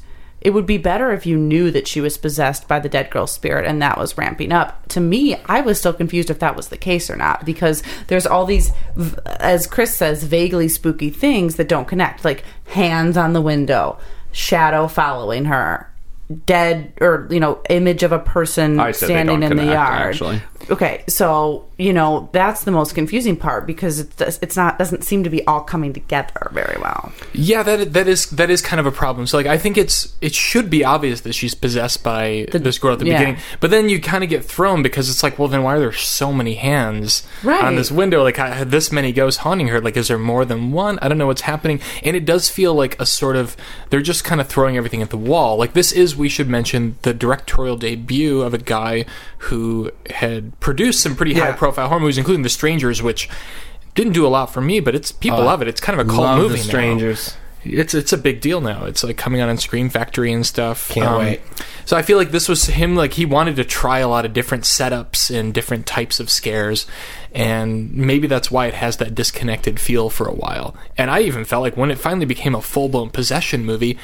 [0.48, 3.34] It would be better if you knew that she was possessed by the dead girl's
[3.34, 4.88] spirit and that was ramping up.
[4.90, 8.26] To me, I was still confused if that was the case or not because there's
[8.26, 8.72] all these,
[9.26, 14.00] as Chris says, vaguely spooky things that don't connect, like hands on the window,
[14.32, 15.92] shadow following her.
[16.46, 20.02] dead or you know image of a person I said they standing in the yard.
[20.14, 20.42] actually.
[20.70, 25.24] Okay, so you know that's the most confusing part because it's it's not doesn't seem
[25.24, 27.12] to be all coming together very well.
[27.34, 29.28] Yeah, that that is that is kind of a problem.
[29.28, 32.94] So like I think it's it should be obvious that she's possessed by this girl
[32.94, 33.20] at the yeah.
[33.20, 33.42] beginning.
[33.60, 35.92] But then you kind of get thrown because it's like, well then why are there
[35.94, 37.63] so many hands Right.
[37.63, 38.24] on this window?
[38.24, 39.80] Like I had this many ghosts haunting her.
[39.80, 40.98] Like is there more than one?
[41.04, 41.80] I don't know what's happening.
[42.04, 43.56] And it does feel like a sort of
[43.92, 45.58] they're just kind of throwing everything at the wall.
[45.58, 49.06] Like this is we should mention the directorial debut of a guy
[49.38, 51.46] who had produced some pretty Yeah.
[51.46, 53.30] high profile horror movies including The Strangers which
[53.96, 55.68] didn't do a lot for me, but it's people Oh, love it.
[55.68, 56.64] It's kind of a cult movie the now.
[56.64, 57.36] Strangers.
[57.64, 58.86] It's it's a big deal now.
[58.86, 60.92] It's like coming out on Scream Factory and stuff.
[60.92, 61.42] Um, Can't wait.
[61.86, 62.96] So I feel like this was him.
[62.96, 66.86] Like he wanted to try a lot of different setups and different types of scares,
[67.34, 70.78] and maybe that's why it has that disconnected feel for a while.
[70.98, 73.98] And I even felt like when it finally became a full blown possession movie,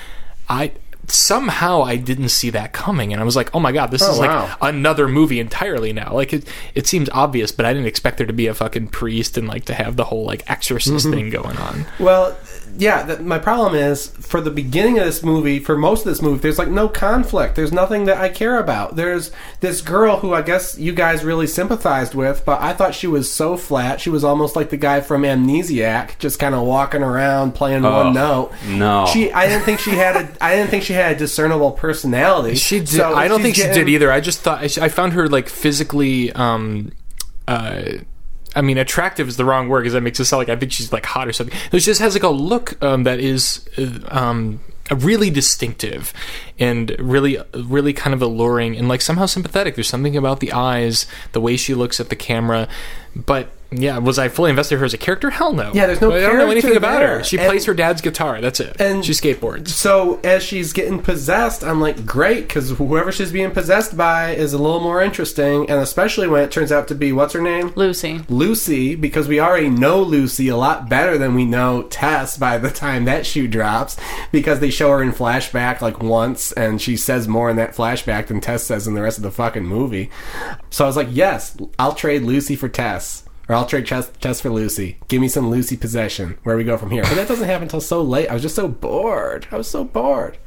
[0.49, 0.71] I
[1.07, 4.11] somehow I didn't see that coming, and I was like, oh my god, this Oh,
[4.11, 6.13] is like another movie entirely now.
[6.13, 9.37] Like it, it seems obvious, but I didn't expect there to be a fucking priest
[9.37, 11.85] and like to have the whole like exorcist thing going on.
[11.99, 12.37] Well,
[12.77, 16.21] yeah, th- my problem is for the beginning of this movie, for most of this
[16.21, 17.55] movie, there's like no conflict.
[17.55, 18.95] There's nothing that I care about.
[18.95, 23.07] There's this girl who I guess you guys really sympathized with, but I thought she
[23.07, 24.01] was so flat.
[24.01, 28.05] She was almost like the guy from Amnesiac, just kind of walking around playing Oh,
[28.05, 28.51] one note.
[28.67, 29.05] no.
[29.05, 29.31] she.
[29.31, 30.43] I didn't think she had a.
[30.43, 32.55] I didn't think she had a discernible personality.
[32.63, 32.89] She did.
[32.89, 34.12] So I don't she's think she did either.
[34.12, 36.31] I just thought I, I found her like physically.
[36.33, 36.91] Um,
[37.47, 37.83] uh,
[38.55, 40.71] I mean, attractive is the wrong word because that makes it sound like I think
[40.71, 41.57] she's like hot or something.
[41.71, 44.59] She just has like a look um, that is uh, um,
[44.91, 46.13] really distinctive
[46.59, 49.75] and really, really kind of alluring and like somehow sympathetic.
[49.75, 52.67] There's something about the eyes, the way she looks at the camera,
[53.15, 53.51] but.
[53.77, 55.29] Yeah, was I fully invested in her as a character?
[55.29, 55.71] Hell no.
[55.73, 57.17] Yeah, there's no I don't know anything character about there.
[57.19, 57.23] her.
[57.23, 58.41] She And- plays her dad's guitar.
[58.41, 58.75] That's it.
[58.79, 59.69] and- she skateboards.
[59.69, 64.53] So as she's getting possessed, I'm like, great, because whoever she's being possessed by is
[64.53, 67.71] a little more interesting, and especially when it turns out to be what's her name,
[67.75, 68.21] Lucy.
[68.29, 72.69] Lucy, because we already know Lucy a lot better than we know Tess by the
[72.69, 73.97] time that shoe drops,
[74.31, 78.27] because they show her in flashback like once, and she says more in that flashback
[78.27, 80.09] than Tess says in the rest of the fucking movie.
[80.69, 83.23] So I was like, yes, I'll trade Lucy for Tess.
[83.49, 84.97] Or I'll trade Tess, Tess for Lucy.
[85.10, 86.38] Give me some Lucy possession.
[86.43, 87.03] Where we go from here?
[87.03, 88.29] But that doesn't happen until so late.
[88.29, 89.47] I was just so bored.
[89.51, 90.38] I was so bored.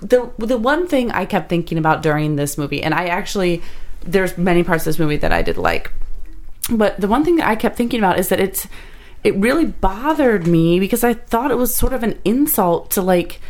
[0.00, 3.62] the the one thing I kept thinking about during this movie, and I actually
[4.02, 5.92] there's many parts of this movie that I did like,
[6.70, 8.66] but the one thing that I kept thinking about is that it's
[9.22, 13.40] it really bothered me because I thought it was sort of an insult to like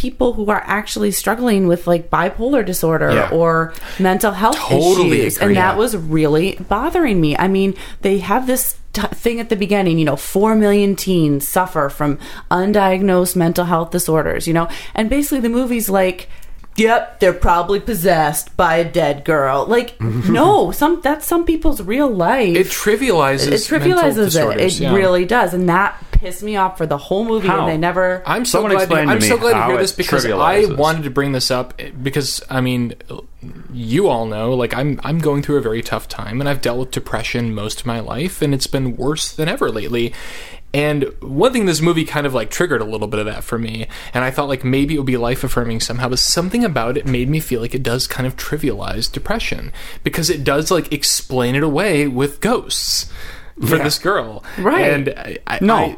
[0.00, 3.28] people who are actually struggling with like bipolar disorder Yeah.
[3.40, 5.48] or mental health Totally issues agree.
[5.48, 9.56] and that was really bothering me i mean they have this t- thing at the
[9.56, 12.18] beginning you know 4 million teens suffer from
[12.50, 16.28] undiagnosed mental health disorders you know and basically the movie's like
[16.80, 22.08] yep they're probably possessed by a dead girl like no some that's some people's real
[22.08, 23.46] life It trivializes.
[23.46, 24.60] it mental trivializes it.
[24.60, 24.94] It yeah.
[24.94, 27.48] really does, and that pissed me off for the whole movie.
[27.48, 27.60] How?
[27.60, 28.22] And they never.
[28.26, 28.88] I'm so Someone glad.
[28.88, 31.80] To, I'm me so glad to hear this because I wanted to bring this up
[32.02, 32.94] because I mean,
[33.72, 36.78] you all know, like I'm I'm going through a very tough time, and I've dealt
[36.78, 40.12] with depression most of my life, and it's been worse than ever lately.
[40.72, 43.58] And one thing this movie kind of like triggered a little bit of that for
[43.58, 46.96] me, and I thought like maybe it would be life affirming somehow, but something about
[46.96, 49.72] it made me feel like it does kind of trivialize depression
[50.04, 53.10] because it does like explain it away with ghosts
[53.60, 53.82] for Yeah.
[53.84, 54.80] this girl, Right.
[54.92, 55.76] And I, I, No.
[55.76, 55.96] I,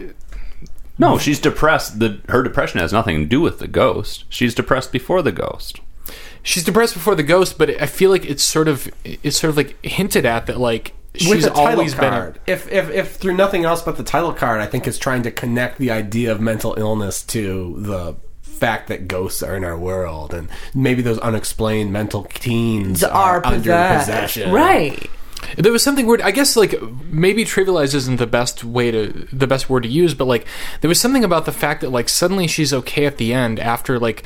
[0.98, 1.98] No, she's depressed.
[1.98, 4.24] The her depression has nothing to do with the ghost.
[4.30, 5.80] She's depressed before the ghost.
[6.42, 9.56] she's depressed before the ghost, but I feel like it's sort of it's sort of
[9.58, 12.11] like hinted at that like she's the title always been.
[12.11, 12.40] card.
[12.46, 15.31] if, if if through nothing else but the title card, I think is trying to
[15.31, 20.33] connect the idea of mental illness to the fact that ghosts are in our world,
[20.33, 24.53] and maybe those unexplained mental teens are are, under possession.
[24.53, 25.11] Right.
[25.59, 26.22] There was something weird.
[26.22, 30.14] I guess like maybe trivialize isn't the best way to the best word to use,
[30.14, 30.46] but like
[30.81, 33.98] there was something about the fact that like suddenly she's okay at the end after
[33.98, 34.22] like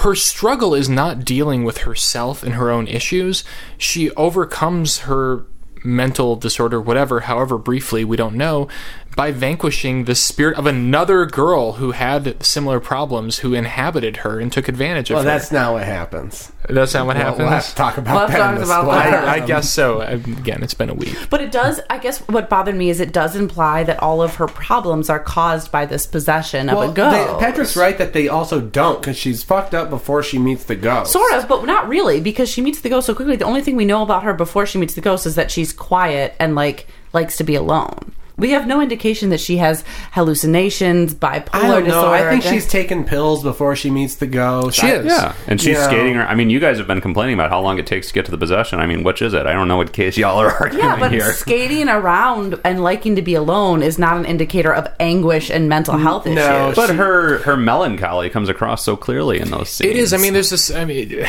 [0.00, 3.44] her struggle is not dealing with herself and her own issues.
[3.78, 5.46] She overcomes her
[5.86, 8.68] mental disorder, whatever, however briefly, we don't know,
[9.16, 14.52] by vanquishing the spirit of another girl who had similar problems, who inhabited her and
[14.52, 15.30] took advantage of Well, her.
[15.30, 16.52] that's not what happens.
[16.68, 17.38] That's not what Well, happens.
[17.38, 18.66] We'll have to talk about We'll have that.
[18.66, 19.24] talk about that.
[19.26, 20.02] I, I guess so.
[20.02, 21.16] Again, it's been a week.
[21.30, 24.34] But it does, I guess what bothered me is it does imply that all of
[24.34, 27.16] her problems are caused by this possession of a ghost.
[27.16, 30.76] they- Patrick's right that they also don't because she's fucked up before she meets the
[30.76, 31.12] ghost.
[31.12, 33.36] Sort of, but not really, because she meets the ghost so quickly.
[33.36, 35.72] The only thing we know about her before she meets the ghost is that she's
[35.72, 38.12] quiet and like likes to be alone.
[38.38, 41.84] We have no indication that she has hallucinations, bipolar I don't know.
[41.86, 42.28] disorder.
[42.28, 44.78] I think she's taken pills before she meets the ghost.
[44.78, 45.06] She I- is.
[45.06, 46.16] Yeah, and she's You skating.
[46.16, 46.28] Around.
[46.28, 48.30] I mean, you guys have been complaining about how long it takes to get to
[48.30, 48.80] the possession.
[48.80, 49.46] I mean, which is it?
[49.46, 51.32] I don't know what case y'all are arguing yeah, but here.
[51.32, 55.96] skating around and liking to be alone is not an indicator of anguish and mental
[55.96, 56.32] health no,
[56.68, 56.76] issues.
[56.76, 59.90] But she- her her melancholy comes across so clearly in those scenes.
[59.90, 60.12] It is.
[60.12, 60.70] I mean, there's this.
[60.70, 61.24] I mean,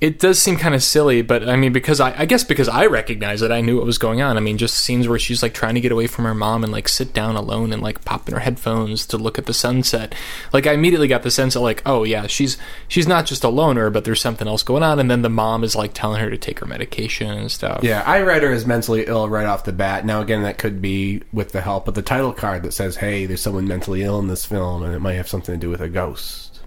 [0.00, 2.86] it does seem kind of silly, but I mean, because I, I guess because I
[2.86, 4.36] recognize it, I knew what was going on.
[4.36, 6.72] I mean, just scenes where she's like trying to get away from her mom and
[6.72, 10.14] like sit down alone and like pop in her headphones to look at the sunset.
[10.52, 12.56] Like I immediately got the sense of like, oh yeah, she's
[12.88, 14.98] she's not just a loner, but there's something else going on.
[14.98, 17.80] And then the mom is like telling her to take her medication and stuff.
[17.82, 20.06] Yeah, I read her as mentally ill right off the bat.
[20.06, 23.26] Now, again, that could be with the help of the title card that says, "Hey,
[23.26, 25.80] there's someone mentally ill in this film, and it might have something to do with
[25.80, 26.60] a ghost."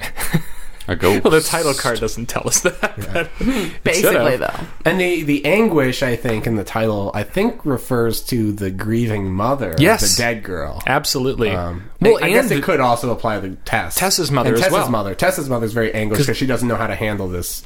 [0.88, 1.22] a ghost.
[1.22, 2.80] Well, the title card doesn't tell us that.
[3.12, 4.54] but it Basically, though.
[4.84, 9.32] And the the anguish, I think, in the title, I think refers to the grieving
[9.32, 10.16] mother, Yes.
[10.16, 10.82] the dead girl.
[10.86, 11.50] absolutely.
[11.50, 14.56] Um, well, I, I guess and it could also apply to Tess, Tess's mother and
[14.56, 14.90] as Tess's well.
[14.90, 15.14] mother.
[15.14, 17.62] Tess's mother's very anguished because she doesn't know how to handle this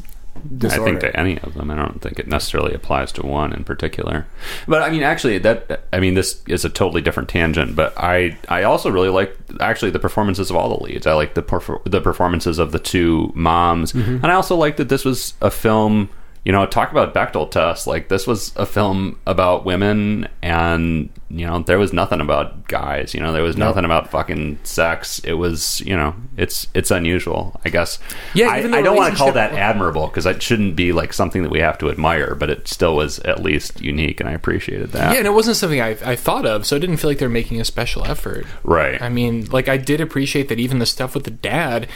[0.65, 1.71] I think to any of them.
[1.71, 4.27] I don't think it necessarily applies to one in particular.
[4.67, 7.77] But I mean, actually, that I mean, this is a totally different tangent.
[7.77, 11.07] But I I also really like actually the performances of all the leads.
[11.07, 14.17] I like the perfor- the performances of the two moms, mm-hmm.
[14.17, 16.11] and I also like that this was a film.
[16.45, 17.87] You know, talk about Bechdel test.
[17.87, 23.15] Like this was a film about women, and you know there was nothing about guys.
[23.15, 25.21] You know, there was nothing about fucking sex.
[25.21, 27.61] It was, you know, it's it's unusual.
[27.65, 28.01] I guess.
[28.35, 31.45] Yeah, I, I don't want to call that admirable because it shouldn't be like something
[31.45, 34.91] that we have to admire, but it still was at least unique, and I appreciated
[34.93, 35.13] that.
[35.13, 37.29] Yeah, and it wasn't something I, I thought of, so I didn't feel like they're
[37.29, 38.47] making a special effort.
[38.65, 39.01] right.
[39.01, 41.87] I mean, like I did appreciate that even the stuff with the dad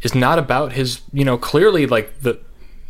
[0.00, 2.38] is not about his, you know, clearly like the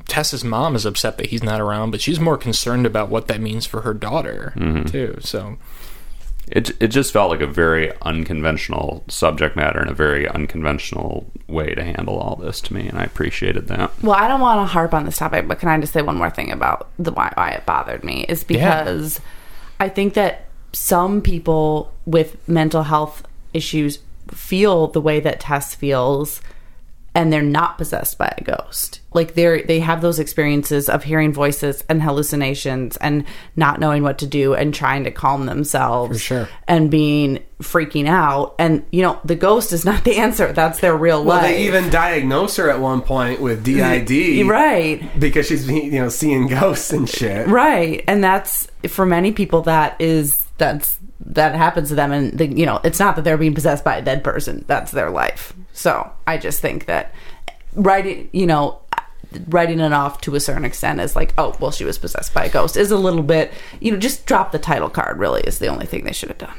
[0.07, 3.41] Tess's mom is upset that he's not around, but she's more concerned about what that
[3.41, 4.85] means for her daughter mm-hmm.
[4.85, 5.17] too.
[5.21, 5.57] So
[6.49, 11.75] it it just felt like a very unconventional subject matter and a very unconventional way
[11.75, 13.91] to handle all this to me, and I appreciated that.
[14.03, 16.17] Well, I don't want to harp on this topic, but can I just say one
[16.17, 19.21] more thing about the why, why it bothered me is because
[19.81, 26.41] I think that some people with mental health issues feel the way that Tess feels
[27.15, 29.01] and they're not possessed by a ghost.
[29.13, 33.25] Like they're they have those experiences of hearing voices and hallucinations and
[33.55, 36.19] not knowing what to do and trying to calm themselves.
[36.19, 36.49] For sure.
[36.67, 38.57] And being freaking out.
[38.59, 40.53] And you know, the ghost is not the answer.
[40.53, 41.45] That's their real well, life.
[41.45, 45.09] Well, they even diagnose her at one point with DID, Right.
[45.19, 47.47] Because she's you know seeing ghosts and shit.
[47.47, 48.03] Right.
[48.09, 52.67] And that's for many people that is that's that happens to them and the, you
[52.67, 54.65] know, it's not that they're being possessed by a dead person.
[54.67, 55.53] That's their life.
[55.73, 57.13] So, I just think that
[57.75, 58.81] writing, you know,
[59.49, 62.45] writing it off to a certain extent is like, oh, well, she was possessed by
[62.45, 65.59] a ghost is a little bit, you know, just drop the title card really is
[65.59, 66.55] the only thing they should have done.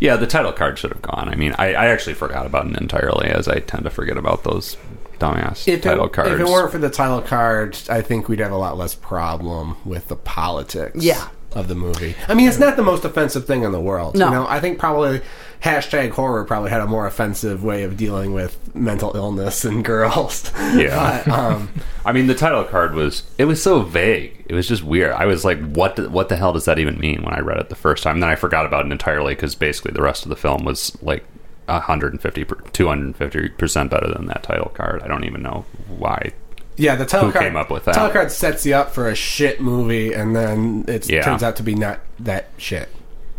[0.00, 1.28] Yeah, the title card should have gone.
[1.28, 4.44] I mean, I, I actually forgot about it entirely, as I tend to forget about
[4.44, 4.76] those
[5.18, 6.30] dumbass If title it, cards.
[6.30, 9.76] if it weren't for the title card, I think we'd have a lot less problem
[9.84, 11.28] with the politics Yeah.
[11.54, 12.14] Of the movie.
[12.28, 14.16] I mean, it's not the most offensive thing in the world.
[14.16, 14.26] No.
[14.26, 15.22] You know, I think probably
[15.62, 20.52] hashtag horror probably had a more offensive way of dealing with mental illness and girls.
[20.56, 21.22] Yeah.
[21.26, 21.70] but, um,
[22.04, 24.44] I mean, the title card was it was so vague.
[24.48, 25.12] It was just weird.
[25.12, 27.58] I was like, what the, what the hell does that even mean when I read
[27.58, 28.20] it the first time?
[28.20, 31.24] then I forgot about it entirely because basically the rest of the film was like
[31.66, 35.02] 150 250 percent better than that title card.
[35.02, 36.32] I don't even know why.
[36.78, 37.94] Yeah, the title Who came up with that?
[37.94, 41.22] Title card sets you up for a shit movie, and then it Yeah.
[41.22, 42.88] turns out to be not that shit.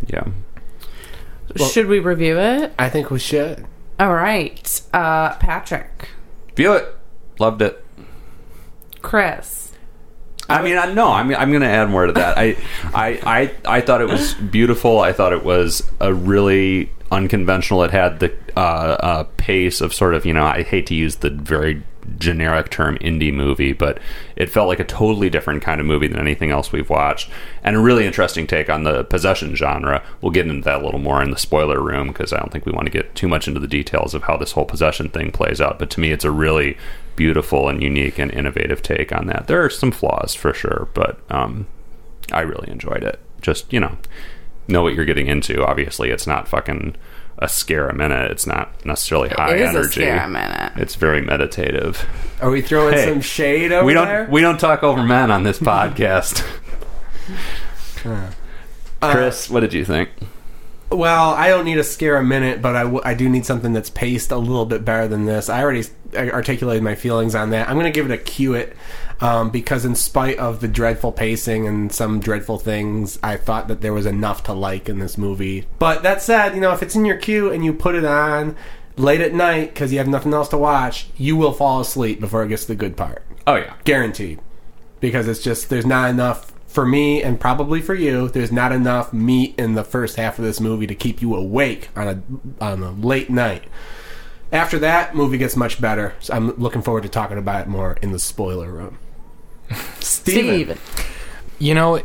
[0.08, 0.26] Yeah.
[1.72, 2.74] should we review it?
[2.78, 3.66] I think we should.
[4.00, 4.82] All right.
[4.94, 6.10] Uh Patrick,
[6.56, 6.96] View it.
[7.40, 7.84] Loved it.
[9.02, 9.72] Chris.
[10.50, 12.36] I mean, I, no, I'm, I'm going to add more to that.
[12.38, 15.00] I, I, I, I thought it was beautiful.
[15.00, 17.84] I thought it was a really unconventional.
[17.84, 21.18] It had the uh, uh, pace of sort of, you know, I hate to use
[21.18, 21.84] the very
[22.20, 24.00] generic term indie movie, but
[24.36, 27.30] it felt like a totally different kind of movie than anything else we've watched.
[27.64, 30.04] And a really interesting take on the possession genre.
[30.22, 32.66] We'll get into that a little more in the spoiler room because I don't think
[32.66, 35.32] we want to get too much into the details of how this whole possession thing
[35.32, 35.80] plays out.
[35.80, 36.78] But to me, it's a really
[37.16, 39.48] beautiful and unique and innovative take on that.
[39.48, 41.68] There are some flaws for sure, but um,
[42.32, 43.20] I really enjoyed it.
[43.42, 43.98] Just, you know,
[44.68, 45.66] know what you're getting into.
[45.66, 46.96] Obviously, it's not fucking
[47.40, 48.30] a scare a minute.
[48.32, 50.02] It's not necessarily high it is energy.
[50.02, 50.74] a scare a minute.
[50.76, 52.06] It's very meditative.
[52.42, 54.28] Are we throwing Hey, some shade over we don't there?
[54.30, 56.46] we don't talk over men on this podcast.
[59.02, 60.10] Chris, what did you think?
[60.92, 63.74] Well, I don't need a scare a minute, but I, w- I do need something
[63.74, 65.48] that's paced a little bit better than this.
[65.48, 67.70] I already articulated my feelings on that.
[67.70, 68.76] I'm going to give it a cue it
[69.22, 73.82] um, because, in spite of the dreadful pacing and some dreadful things, I thought that
[73.82, 75.68] there was enough to like in this movie.
[75.78, 78.56] But that said, you know, if it's in your queue and you put it on
[78.98, 82.44] late at night because you have nothing else to watch, you will fall asleep before
[82.44, 83.24] it gets to the good part.
[83.46, 83.76] Oh yeah.
[83.84, 84.40] Guaranteed.
[85.00, 88.30] Because it's just, there's not enough for me and probably for you.
[88.30, 91.90] There's not enough meat in the first half of this movie to keep you awake
[91.96, 93.64] on a, on a late night.
[94.52, 96.14] After that, movie gets much better.
[96.20, 99.00] So I'm looking forward to talking about it more in the spoiler room.
[100.00, 100.78] Steven.
[100.78, 101.06] Steve.
[101.58, 102.02] You know,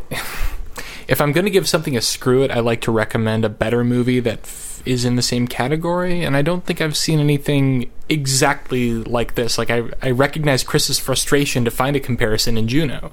[1.08, 3.84] if I'm going to give something a screw it, I like to recommend a better
[3.84, 6.22] movie that f- is in the same category.
[6.24, 9.58] And I don't think I've seen anything exactly like this.
[9.58, 13.12] Like, I, I recognize Chris's frustration to find a comparison in Juno.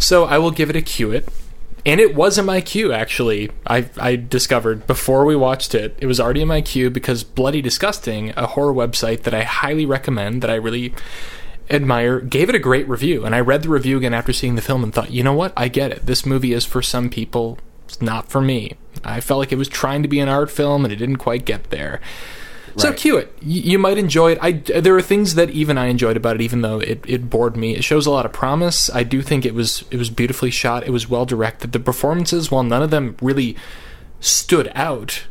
[0.00, 1.28] So I will give it a cue it.
[1.86, 3.50] And it was in my queue, actually.
[3.66, 5.96] I, I discovered before we watched it.
[6.00, 9.86] It was already in my queue because Bloody Disgusting, a horror website that I highly
[9.86, 10.92] recommend, that I really
[11.70, 13.24] admire, gave it a great review.
[13.24, 15.52] And I read the review again after seeing the film and thought, you know what?
[15.56, 16.06] I get it.
[16.06, 17.58] This movie is for some people.
[17.86, 18.74] It's not for me.
[19.04, 21.44] I felt like it was trying to be an art film and it didn't quite
[21.44, 22.00] get there.
[22.76, 23.36] So cue it.
[23.42, 24.38] You might enjoy it.
[24.40, 27.56] I there are things that even I enjoyed about it, even though it, it bored
[27.56, 27.74] me.
[27.76, 28.88] It shows a lot of promise.
[28.90, 30.84] I do think it was it was beautifully shot.
[30.86, 31.72] It was well directed.
[31.72, 33.56] The performances, while none of them really
[34.20, 35.24] stood out,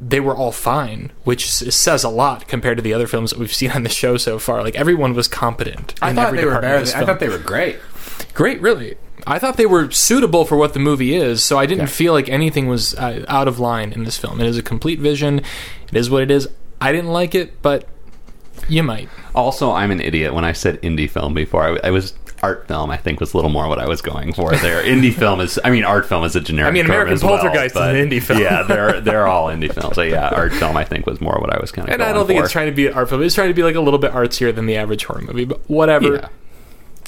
[0.00, 3.52] they were all fine, which says a lot compared to the other films that we've
[3.52, 4.62] seen on the show so far.
[4.62, 5.94] Like everyone was competent.
[6.00, 6.96] I thought they were better.
[6.96, 7.78] I thought they were great.
[8.34, 8.96] Great, really.
[9.26, 11.86] I thought they were suitable for what the movie is, so I didn't Yeah.
[11.92, 14.40] feel like anything was uh, out of line in this film.
[14.40, 15.40] It is a complete vision.
[15.88, 16.48] It is what it is.
[16.80, 17.86] I didn't like it, but
[18.68, 19.08] you might.
[19.34, 20.34] Also, I'm an idiot.
[20.34, 22.90] When I said indie film before, I, I was art film.
[22.90, 24.82] I think was a little more what I was going for there.
[24.84, 26.70] indie film is, I mean, art film is a generic.
[26.70, 28.40] I mean, American as well, Poltergeist is an indie film.
[28.40, 29.94] Yeah, they're they're all indie films.
[29.94, 31.94] So yeah, art film I think was more what I was kind of.
[31.94, 33.22] And I don't think it's trying to be an art film.
[33.22, 35.60] It's trying to be like a little bit artsier than the average horror movie, but
[35.68, 36.14] whatever.
[36.14, 36.28] Yeah.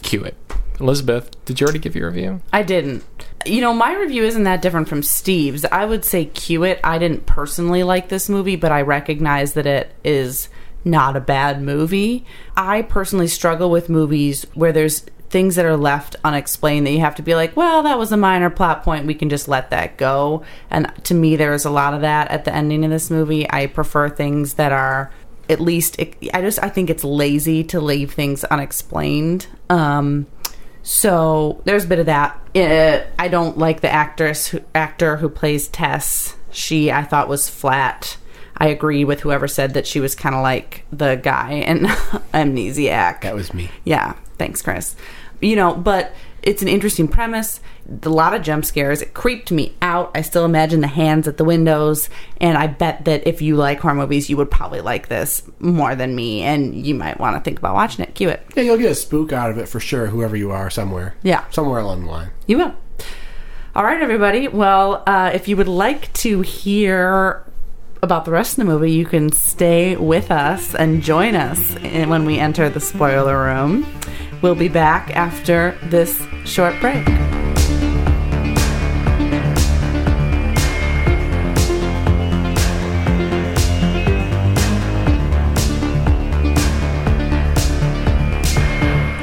[0.03, 0.37] Cue it.
[0.83, 2.41] Elizabeth, did you already give your review?
[2.53, 3.05] I didn't.
[3.47, 5.65] You know, my review isn't that different from Steve's.
[5.65, 6.81] I would say cue it.
[6.83, 10.49] I didn't personally like this movie, but I recognize that it is
[10.85, 12.25] not a bad movie.
[12.57, 17.15] I personally struggle with movies where there's things that are left unexplained that you have
[17.15, 19.07] to be like, well, that was a minor plot point.
[19.07, 20.45] We can just let that go.
[20.69, 23.51] And to me, there's a lot of that at the ending of this movie.
[23.51, 25.11] I prefer things that are
[25.49, 26.01] at least
[26.33, 30.25] i just i think it's lazy to leave things unexplained um
[30.83, 32.39] so there's a bit of that.
[32.55, 36.37] Uh, i don't like the actress who, actor who plays tess.
[36.51, 38.17] She i thought was flat.
[38.57, 41.79] I agree with whoever said that she was kind of like the guy in
[42.35, 43.23] amnesiac.
[43.23, 43.71] That was me.
[43.85, 44.95] yeah, thanks, Chris.
[45.41, 47.61] You know, but it's an interesting premise.
[48.03, 49.03] A lot of jump scares.
[49.03, 50.11] It creeped me out.
[50.15, 52.09] I still imagine the hands at the windows,
[52.41, 55.95] and I bet that if you like horror movies, you would probably like this more
[55.95, 58.15] than me, and you might want to think about watching it.
[58.15, 58.45] Cue it.
[58.55, 61.15] Yeah, you'll get a spook out of it for sure, whoever you are, somewhere.
[61.23, 61.45] Yeah.
[61.51, 62.31] Somewhere along the line.
[62.47, 62.75] You will.
[63.75, 64.49] All right, everybody.
[64.49, 67.45] Well, uh, if you would like to hear
[68.03, 72.25] about the rest of the movie, you can stay with us and join us when
[72.27, 73.87] we enter the spoiler room.
[74.43, 77.07] We'll be back after this short break.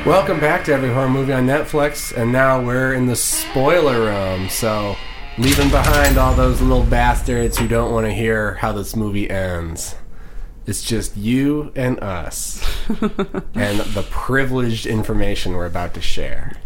[0.06, 4.48] Welcome back to Every Horror Movie on Netflix, and now we're in the spoiler room.
[4.48, 4.96] So,
[5.38, 9.96] leaving behind all those little bastards who don't want to hear how this movie ends.
[10.70, 16.58] It's just you and us, and the privileged information we're about to share.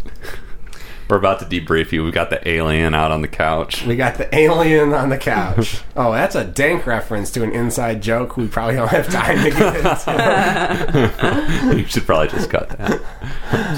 [1.10, 2.04] We're about to debrief you.
[2.04, 3.86] We've got the alien out on the couch.
[3.86, 5.84] We got the alien on the couch.
[5.95, 9.51] Oh, that's a dank reference to an inside joke we probably don't have time to
[9.51, 11.74] get into.
[11.78, 13.01] you should probably just cut that.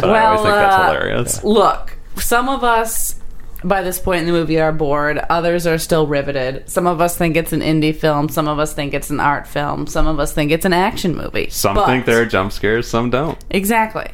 [0.01, 1.43] But I always think that's uh, hilarious.
[1.43, 3.19] Look, some of us
[3.63, 5.17] by this point in the movie are bored.
[5.29, 6.69] Others are still riveted.
[6.69, 8.29] Some of us think it's an indie film.
[8.29, 9.87] Some of us think it's an art film.
[9.87, 11.49] Some of us think it's an action movie.
[11.49, 13.37] Some But- think there are jump scares, some don't.
[13.49, 14.09] Exactly.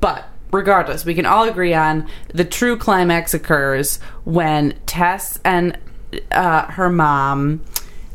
[0.00, 5.78] But regardless, we can all agree on the true climax occurs when Tess and
[6.30, 7.62] uh, her mom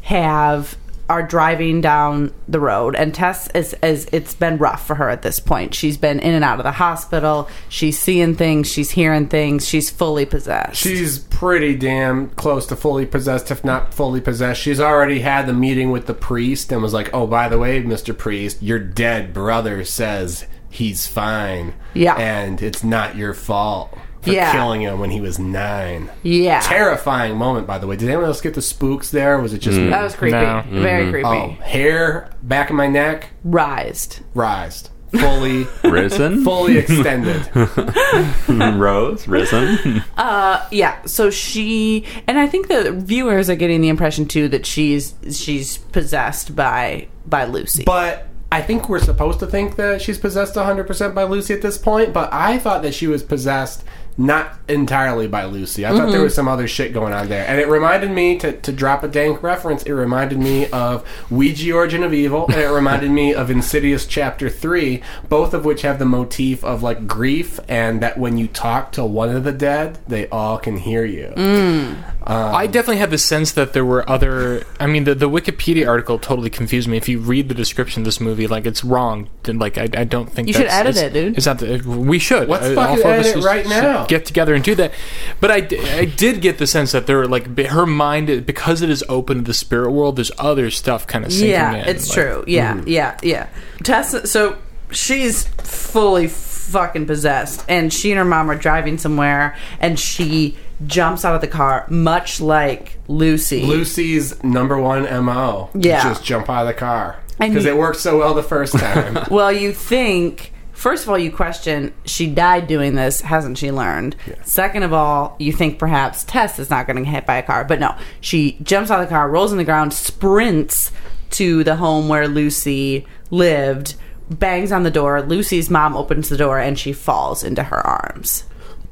[0.02, 0.78] have
[1.10, 5.22] are driving down the road and Tess is, is it's been rough for her at
[5.22, 5.74] this point.
[5.74, 7.50] She's been in and out of the hospital.
[7.70, 10.76] She's seeing things, she's hearing things, she's fully possessed.
[10.76, 14.62] She's pretty damn close to fully possessed, if not fully possessed.
[14.62, 17.80] She's already had the meeting with the priest and was like, "Oh, by the way,
[17.82, 21.74] Mister Priest, your dead brother says he's fine.
[21.94, 22.16] Yeah.
[22.16, 24.52] and it's not your fault." For Yeah.
[24.52, 26.10] killing him when he was nine.
[26.24, 26.60] Yeah.
[26.62, 27.96] Terrifying moment, by the way.
[27.96, 29.36] Did anyone else get the spooks there?
[29.38, 29.90] Or was it just me?
[29.90, 30.38] That was creepy.
[30.38, 30.64] No.
[30.72, 31.28] Very creepy.
[31.28, 34.20] Oh, hair back of my neck Rised.
[34.34, 37.50] rised, fully, Risen, fully extended.
[38.48, 40.04] rose, risen.
[40.18, 44.66] Uh, Yeah, so she and I think the viewers are getting the impression too that
[44.66, 47.84] she's she's possessed by by Lucy.
[47.86, 51.78] But I think we're supposed to think that she's possessed 100% by Lucy at this
[51.78, 53.84] point, but I thought that she was possessed
[54.18, 55.86] not entirely by Lucy.
[55.86, 56.24] I thought there mm-hmm.
[56.24, 57.48] was some other shit going on there.
[57.48, 61.74] And it reminded me, to, to drop a dank reference, it reminded me of Ouija
[61.74, 66.00] Origin of Evil, and it reminded me of Insidious Chapter 3, both of which have
[66.00, 70.00] the motif of like grief and that when you talk to one of the dead,
[70.08, 71.34] they all can hear you.
[71.36, 72.04] Mm.
[72.28, 74.66] Um, I definitely had the sense that there were other.
[74.82, 76.98] I mean, the, the Wikipedia article totally confused me.
[76.98, 79.30] If you read the description of this movie, like it's wrong.
[79.46, 81.38] Like I, I don't think You should edit it, dude.
[81.38, 81.60] It's not.
[81.60, 82.50] The, we should.
[82.50, 84.06] Let's Uh, fucking all four of us edit it right should now.
[84.08, 84.94] Get together and do that.
[85.40, 85.56] But I,
[86.00, 89.38] I did get the sense that there were like her mind because it is open
[89.38, 90.16] to the spirit world.
[90.16, 91.88] There's other stuff kind of sinking yeah, in.
[91.88, 92.44] it's like- true.
[92.48, 92.88] Yeah, mm-hmm.
[92.88, 93.50] yeah, yeah.
[93.84, 94.58] Tessa, so
[94.92, 101.26] she's fully fucking possessed, and she and her mom are driving somewhere, and she jumps
[101.26, 103.64] out of the car, much like Lucy.
[103.64, 105.70] Lucy's number one MO.
[105.74, 106.04] Yeah.
[106.04, 107.20] Just jump out of the car.
[107.40, 109.26] Because it worked so well the first time.
[109.32, 110.52] Well, you think.
[110.78, 114.16] First of all, you question she died doing this, hasn't she learned?
[114.44, 117.42] Second of all, you think perhaps Tess is not going to get hit by a
[117.44, 117.96] car, but no.
[118.22, 120.92] She jumps out of the car, rolls on the ground, sprints
[121.32, 123.96] to the home where Lucy lived,
[124.30, 125.24] bangs on the door.
[125.24, 128.44] Lucy's mom opens the door and she falls into her arms.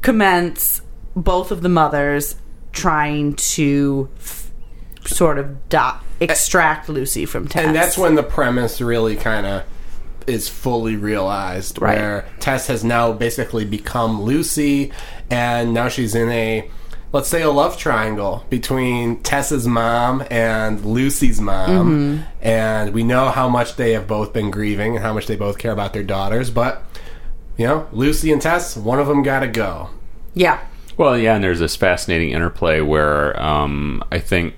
[0.01, 0.81] Commence
[1.15, 2.35] both of the mothers
[2.71, 4.49] trying to f-
[5.05, 5.79] sort of do-
[6.19, 7.63] extract Lucy from Tess.
[7.63, 9.63] And that's when the premise really kind of
[10.27, 11.97] is fully realized, Right.
[11.97, 14.91] where Tess has now basically become Lucy,
[15.29, 16.69] and now she's in a,
[17.11, 22.23] let's say, a love triangle between Tess's mom and Lucy's mom.
[22.41, 25.57] And we know how much they have both been grieving and how much they both
[25.57, 26.83] care about their daughters, but,
[27.57, 29.89] you know, Lucy and Tess, one of them got to go.
[30.33, 30.59] yeah.
[30.97, 34.53] Well, yeah, and there's this fascinating interplay where um, I think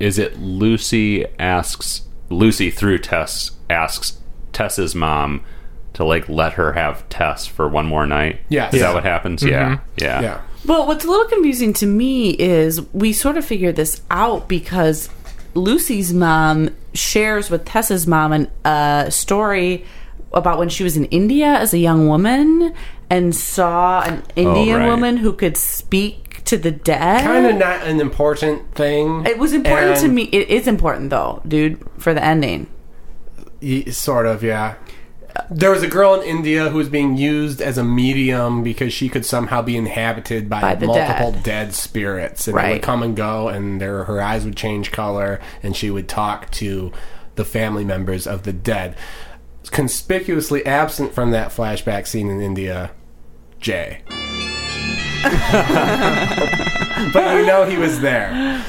[0.00, 4.17] is it Lucy asks Lucy through Tess asks
[4.58, 5.44] Tess's mom
[5.92, 8.40] to like let her have Tess for one more night.
[8.48, 8.74] Yes.
[8.74, 8.88] is Yeah.
[8.88, 9.44] that what happens?
[9.44, 9.84] Yeah, mm-hmm.
[9.98, 10.40] yeah, Yeah.
[10.66, 15.08] Well, what's a little confusing to me is we sort of figured this out because
[15.54, 19.84] Lucy's mom shares with Tessa's mom an- a story
[20.32, 22.74] about when she was in India as a young woman
[23.08, 24.88] and saw an oh, Indian right.
[24.88, 27.22] woman who could speak to the dead.
[27.22, 29.24] Kind of not an important thing.
[29.24, 30.24] It was important to me.
[30.24, 32.66] It is important though, dude, for the ending.
[33.62, 34.74] Y- Sort of, yeah.
[35.50, 39.08] There was a girl in India who was being used as a medium because she
[39.08, 41.42] could somehow be inhabited by, By the multiple dead.
[41.42, 41.74] dead.
[41.74, 42.72] spirits, and they Right.
[42.74, 46.50] would come and go, and their her eyes would change color, and she would talk
[46.52, 46.90] to
[47.36, 48.96] the family members of the dead.
[49.70, 52.90] Conspicuously absent from that flashback scene in India,
[53.60, 54.00] Jay.
[57.12, 58.62] but you know he was there.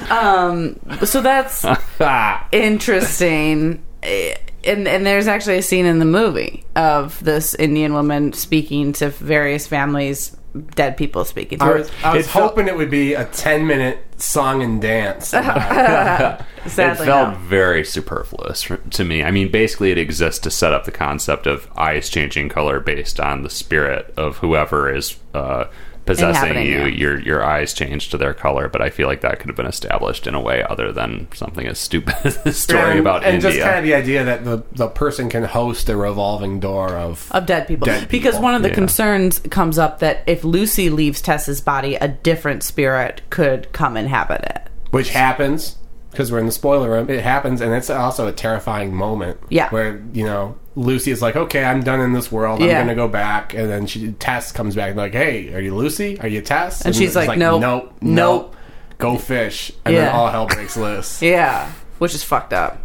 [1.06, 1.64] So that's
[2.00, 2.48] Ah.
[2.52, 3.82] interesting.
[4.04, 8.92] Eh, And and there's actually a scene in the movie of this Indian woman speaking
[8.94, 10.36] to various families,
[10.76, 11.74] dead people speaking to I her.
[11.78, 15.32] was, I was It felt- hoping it would be a 10 minute song and dance.
[15.34, 17.38] about It felt no.
[17.40, 19.24] very superfluous to me.
[19.24, 23.20] I mean, basically, it exists to set up the concept of eyes changing color based
[23.20, 25.66] on the spirit of whoever is uh,
[26.10, 26.86] possessing you.
[26.86, 26.86] you.
[26.88, 29.66] Your your eyes change to their color, but I feel like that could have been
[29.66, 33.36] established in a way other than something as stupid as the story and, about and
[33.36, 33.52] India.
[33.52, 37.32] just kind of the idea that the, the person can host a revolving door of
[37.32, 37.86] of dead people.
[37.86, 38.76] Dead because people, one of the yeah.
[38.76, 44.42] concerns comes up that if Lucy leaves Tess's body, a different spirit could come inhabit
[44.44, 44.68] it.
[44.92, 45.78] which happens
[46.12, 47.10] because we're in the spoiler room.
[47.10, 49.40] It happens, and it's also a terrifying moment.
[49.50, 49.70] Yeah.
[49.70, 52.62] where you know Lucy is like, "Okay, I'm done in this world.
[52.62, 52.80] Yeah.
[52.80, 55.76] I'm gonna go back," and then she Tess comes back and like, "Hey, are you
[55.76, 56.20] Lucy?
[56.22, 58.56] Are you Tess?" And she's it's like, "Nope, nope, nope." nope,
[58.98, 61.22] go fish," and then all hell breaks loose.
[61.22, 61.70] Yeah,
[62.00, 62.80] which is fucked up.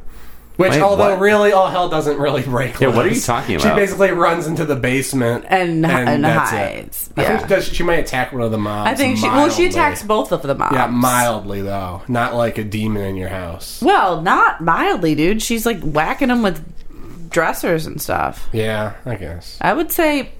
[0.56, 1.18] Which, Wait, although what?
[1.18, 2.96] really, all hell doesn't really break Yeah, loose.
[2.96, 3.70] what are you talking about?
[3.70, 6.56] She basically runs into the basement And- and that's it.
[6.56, 7.10] hides.
[7.16, 8.88] I think that she might attack one of the mobs.
[8.88, 10.72] I think she well she attacks both of the mobs.
[10.76, 13.80] Yeah, mildly though, not like a demon in your house.
[13.82, 15.42] Well, not mildly, dude.
[15.42, 16.64] She's like whacking them with
[17.34, 18.48] dressers and stuff.
[18.52, 19.58] Yeah, I guess.
[19.60, 20.30] I would say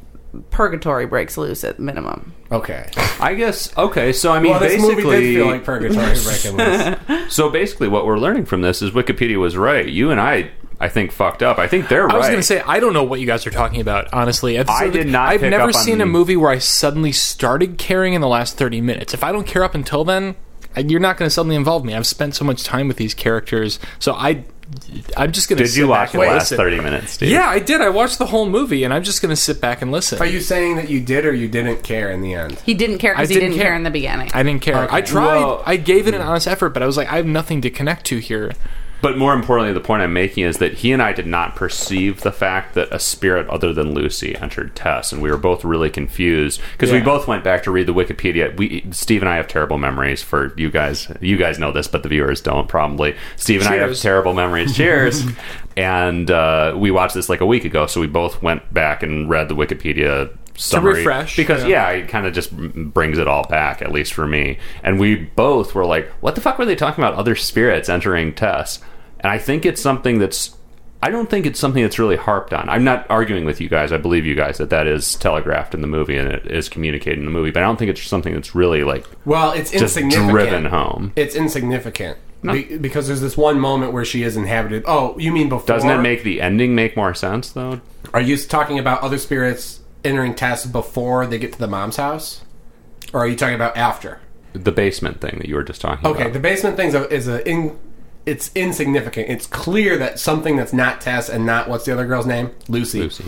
[0.51, 2.33] purgatory breaks loose at minimum.
[2.51, 2.89] Okay.
[3.21, 4.13] I guess okay.
[4.13, 7.33] So I mean, well, this basically, movie did feel like purgatory breaking loose.
[7.35, 9.87] so basically, what we're learning from this is Wikipedia was right.
[9.89, 11.59] You and I, I think fucked up.
[11.59, 12.15] I think they're I right.
[12.15, 14.13] I was going to say I don't know what you guys are talking about.
[14.13, 16.59] Honestly, It's- I did not I've pick never up on- seen a movie where I
[16.59, 19.15] suddenly started caring in the last thirty minutes.
[19.15, 20.37] If I don't care up until then,
[20.77, 21.95] you're not going to suddenly involve me.
[21.95, 24.45] I've spent so much time with these characters, so I,
[25.17, 25.65] I'm just going to.
[25.65, 27.13] Did you watch the last thirty minutes?
[27.13, 27.29] Steve?
[27.31, 27.81] Yeah, I did.
[27.81, 30.19] I watched the whole movie, and I'm just going to sit back and listen.
[30.21, 32.59] Are you saying that you did or you didn't care in the end?
[32.61, 33.71] He didn't care because I he didn't didn't care.
[33.71, 33.77] care.
[33.77, 34.31] in the beginning.
[34.33, 34.85] I didn't care.
[34.85, 34.97] Okay.
[34.97, 35.37] I tried.
[35.37, 37.71] Well- I gave it an honest effort, but I was like, I have nothing to
[37.71, 38.53] connect to here.
[39.05, 42.23] But more importantly, the point I'm making is that he and I did not perceive
[42.23, 45.91] the fact that a spirit other than Lucy entered Tess, and we were both really
[45.91, 48.57] confused because we both went back to read the Wikipedia.
[48.57, 51.13] We, Steve and I have terrible memories for you guys.
[51.21, 53.15] You guys know this, but the viewers don't probably.
[53.37, 54.75] Steve and I have terrible memories.
[54.77, 55.23] Cheers.
[55.77, 59.29] and uh, we watched this like a week ago, so we both went back and
[59.29, 61.91] read the Wikipedia summary to refresh, because yeah.
[61.91, 64.57] yeah, it kind of just brings it all back, at least for me.
[64.83, 67.19] And we both were like, "What the fuck were they talking about?
[67.19, 68.81] Other spirits entering Tess?"
[69.25, 70.55] And I think it's something that's.
[71.03, 72.69] I don't think it's something that's really harped on.
[72.71, 73.93] I'm not arguing with you guys.
[73.93, 77.19] I believe you guys that that is telegraphed in the movie and it is communicated
[77.19, 77.51] in the movie.
[77.51, 80.31] But I don't think it's something that's really like Well, it's just insignificant.
[80.31, 81.13] driven home.
[81.17, 84.85] It's insignificant Be- because there's this one moment where she is inhabited.
[84.87, 85.67] Oh, you mean before?
[85.67, 87.81] Doesn't it make the ending make more sense though?
[88.15, 92.43] Are you talking about other spirits entering Tess before they get to the mom's house,
[93.13, 94.21] or are you talking about after?
[94.55, 96.13] The basement thing that you were just talking about.
[96.13, 96.33] Okay, about.
[96.35, 97.79] the basement thing is a in.
[98.27, 99.29] It's insignificant.
[99.29, 103.03] It's clear that something that's not Tess and not what's the other girl's name, Lucy.
[103.03, 103.25] Lucy.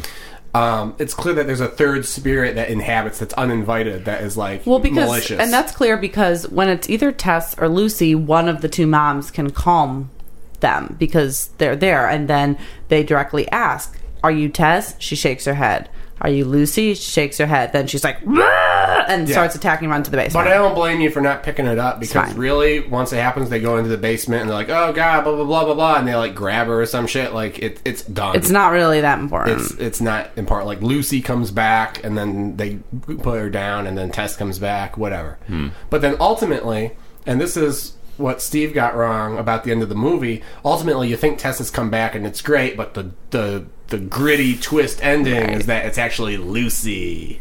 [0.54, 4.64] Um, it's clear that there's a third spirit that inhabits that's uninvited that is like
[4.64, 5.38] well, because malicious.
[5.38, 9.30] and that's clear because when it's either Tess or Lucy, one of the two moms
[9.30, 10.08] can calm
[10.60, 12.56] them because they're there, and then
[12.88, 15.90] they directly ask, "Are you Tess?" She shakes her head.
[16.20, 16.94] Are you Lucy?
[16.94, 17.72] She shakes her head.
[17.72, 19.34] Then she's like, "Rah!" and Yeah.
[19.34, 20.46] starts attacking, run to the basement.
[20.46, 23.50] But I don't blame you for not picking it up because really, once it happens,
[23.50, 25.96] they go into the basement and they're like, "Oh God, blah blah blah blah blah,"
[25.96, 27.34] and they like grab her or some shit.
[27.34, 28.34] Like it, it's done.
[28.34, 29.60] it's not really that important.
[29.60, 30.68] It's it's not important.
[30.68, 32.78] Like Lucy comes back and then they
[33.22, 35.36] put her down, and then Tess comes back, whatever.
[35.48, 35.68] Hmm.
[35.90, 36.92] But then ultimately,
[37.26, 40.42] and this is what Steve got wrong about the end of the movie.
[40.64, 44.56] Ultimately, you think Tess has come back and it's great, but the the the gritty
[44.56, 47.40] twist ending is that it's actually Lucy.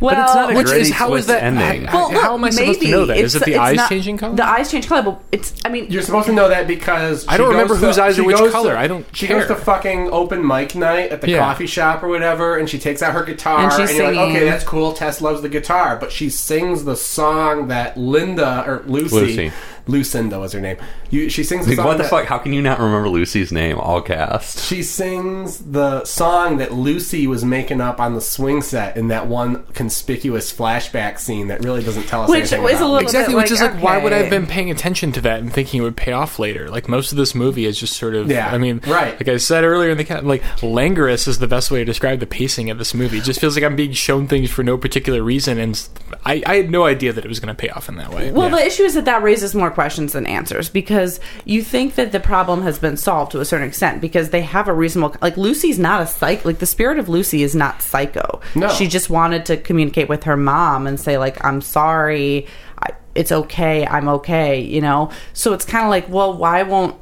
[0.00, 1.84] well, it's not a Which gritty is how is twist that ending.
[1.86, 3.16] How, how am I supposed to know that?
[3.18, 4.34] Is it the eyes not- changing color?
[4.34, 5.54] The eyes change color, but it's.
[5.64, 8.18] I mean, You're supposed to know that because I don't goes remember to- whose eyes
[8.18, 8.72] are which color.
[8.72, 9.38] to- I don't She care.
[9.38, 11.38] goes to fucking open mic night at the Yeah.
[11.38, 14.30] coffee shop or whatever, and she takes out her guitar, And and, she's you're like,
[14.30, 14.92] okay, that's cool.
[14.92, 19.52] Tess loves the guitar, but she sings the song that Linda or Lucy, Lucy.
[19.88, 20.76] Lucinda was her name.
[21.10, 21.86] You, she sings the Like, song.
[21.86, 22.24] what the that- fuck?
[22.26, 23.78] How can you not remember Lucy's name?
[23.78, 24.58] All cast.
[24.64, 29.28] She sings the song that Lucy was making up on the swing set in that
[29.28, 32.98] one conspicuous flashback scene that really doesn't tell us Which anything is a about little.
[32.98, 35.38] Exactly, bit which is like, like, why would I have been paying attention to that
[35.40, 36.68] and thinking it would pay off later?
[36.68, 39.12] Like most of this movie is just sort of, Yeah, I mean, right.
[39.20, 42.26] Like I said earlier in the like languorous is the best way to describe the
[42.26, 43.18] pacing of this movie.
[43.18, 45.90] It just feels like I'm being shown things for no particular reason, and s-
[46.26, 48.32] I, I had no idea that it was going to pay off in that way.
[48.32, 52.10] Well, the issue is that that raises more questions than answers because you think that
[52.10, 55.36] the problem has been solved to a certain extent because they have a reasonable like
[55.36, 58.40] Lucy's not a psych like the spirit of Lucy is not psycho.
[58.56, 58.68] No.
[58.68, 62.48] she just wanted to communicate with her mom and say like I'm sorry,
[62.80, 65.10] I, it's okay, I'm okay, you know.
[65.32, 66.96] So it's kind of like, well, why won't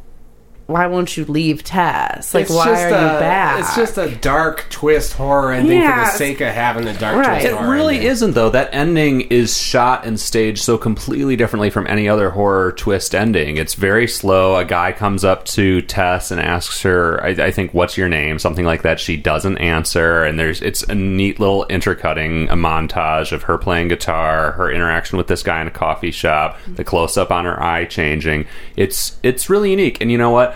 [0.67, 2.33] why won't you leave Tess?
[2.35, 3.61] Like, It's why just are a, you back?
[3.61, 7.17] It's just a dark twist horror ending Yeah, for the sake of having a dark
[7.17, 7.41] Right.
[7.41, 8.11] twist It horror really ending.
[8.11, 8.49] isn't though.
[8.51, 13.57] That ending is shot and staged so completely differently from any other horror twist ending.
[13.59, 14.57] It's very slow.
[14.57, 18.39] A guy comes up to Tess and asks her, I, I think, "What's your name?"
[18.39, 18.99] Something like that.
[19.01, 23.89] She doesn't answer, and there's it's a neat little intercutting, a montage of her playing
[23.89, 27.62] guitar, her interaction with this guy in a coffee shop, the close up on her
[27.62, 28.47] eye changing.
[28.77, 30.54] It's it's really unique, and you know what?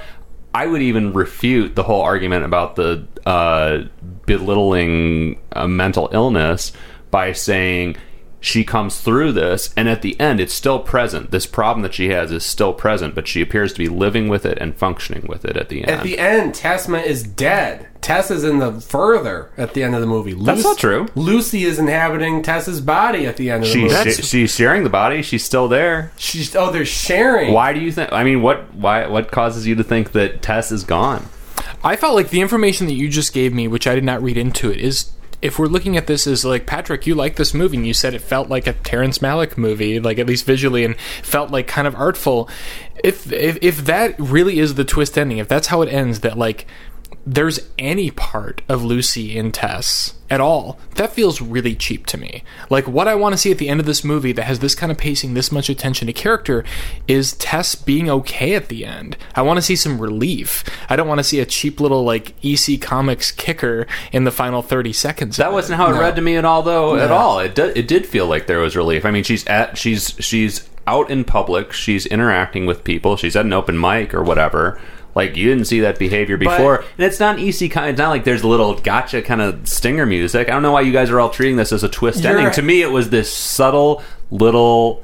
[0.54, 3.84] I would even refute the whole argument about the uh,
[4.26, 6.72] belittling uh, mental illness
[7.10, 7.96] by saying
[8.40, 11.30] she comes through this, and at the end, it's still present.
[11.30, 14.46] This problem that she has is still present, but she appears to be living with
[14.46, 15.90] it and functioning with it at the end.
[15.90, 17.88] At the end, Tessma is dead.
[18.00, 20.32] Tess is in the further at the end of the movie.
[20.34, 21.08] That's not true.
[21.16, 24.10] Lucy is inhabiting Tess's body at the end of the she's, movie.
[24.12, 25.20] she- she's sharing the body.
[25.20, 26.12] She's still there.
[26.16, 27.52] She's oh, they're sharing.
[27.52, 28.12] Why do you think?
[28.12, 28.72] I mean, what?
[28.74, 29.06] Why?
[29.08, 31.26] What causes you to think that Tess is gone?
[31.82, 34.36] I felt like the information that you just gave me, which I did not read
[34.36, 35.10] into it, is
[35.40, 38.14] if we're looking at this as like Patrick, you like this movie, and you said
[38.14, 41.86] it felt like a Terrence Malick movie, like at least visually, and felt like kind
[41.86, 42.48] of artful.
[43.04, 46.36] If if if that really is the twist ending, if that's how it ends, that
[46.36, 46.66] like
[47.28, 52.42] there's any part of Lucy in Tess at all, that feels really cheap to me.
[52.70, 54.74] Like, what I want to see at the end of this movie that has this
[54.74, 56.64] kind of pacing, this much attention to character,
[57.06, 59.18] is Tess being okay at the end.
[59.34, 60.64] I want to see some relief.
[60.88, 64.62] I don't want to see a cheap little, like, EC Comics kicker in the final
[64.62, 65.36] 30 seconds.
[65.36, 66.96] That wasn't how it read to me at all, though.
[66.96, 67.76] At all, it did.
[67.76, 69.04] It did feel like there was relief.
[69.04, 71.74] I mean, she's at she's she's out in public.
[71.74, 73.16] She's interacting with people.
[73.16, 74.80] She's at an open mic or whatever.
[75.14, 77.70] Like you didn't see that behavior before, and it's not an EC.
[77.70, 77.90] Kind.
[77.90, 80.48] It's not like there's a little gotcha kind of stinger music.
[80.48, 82.50] I don't know why you guys are all treating this as a twist ending.
[82.52, 85.02] To me, it was this subtle little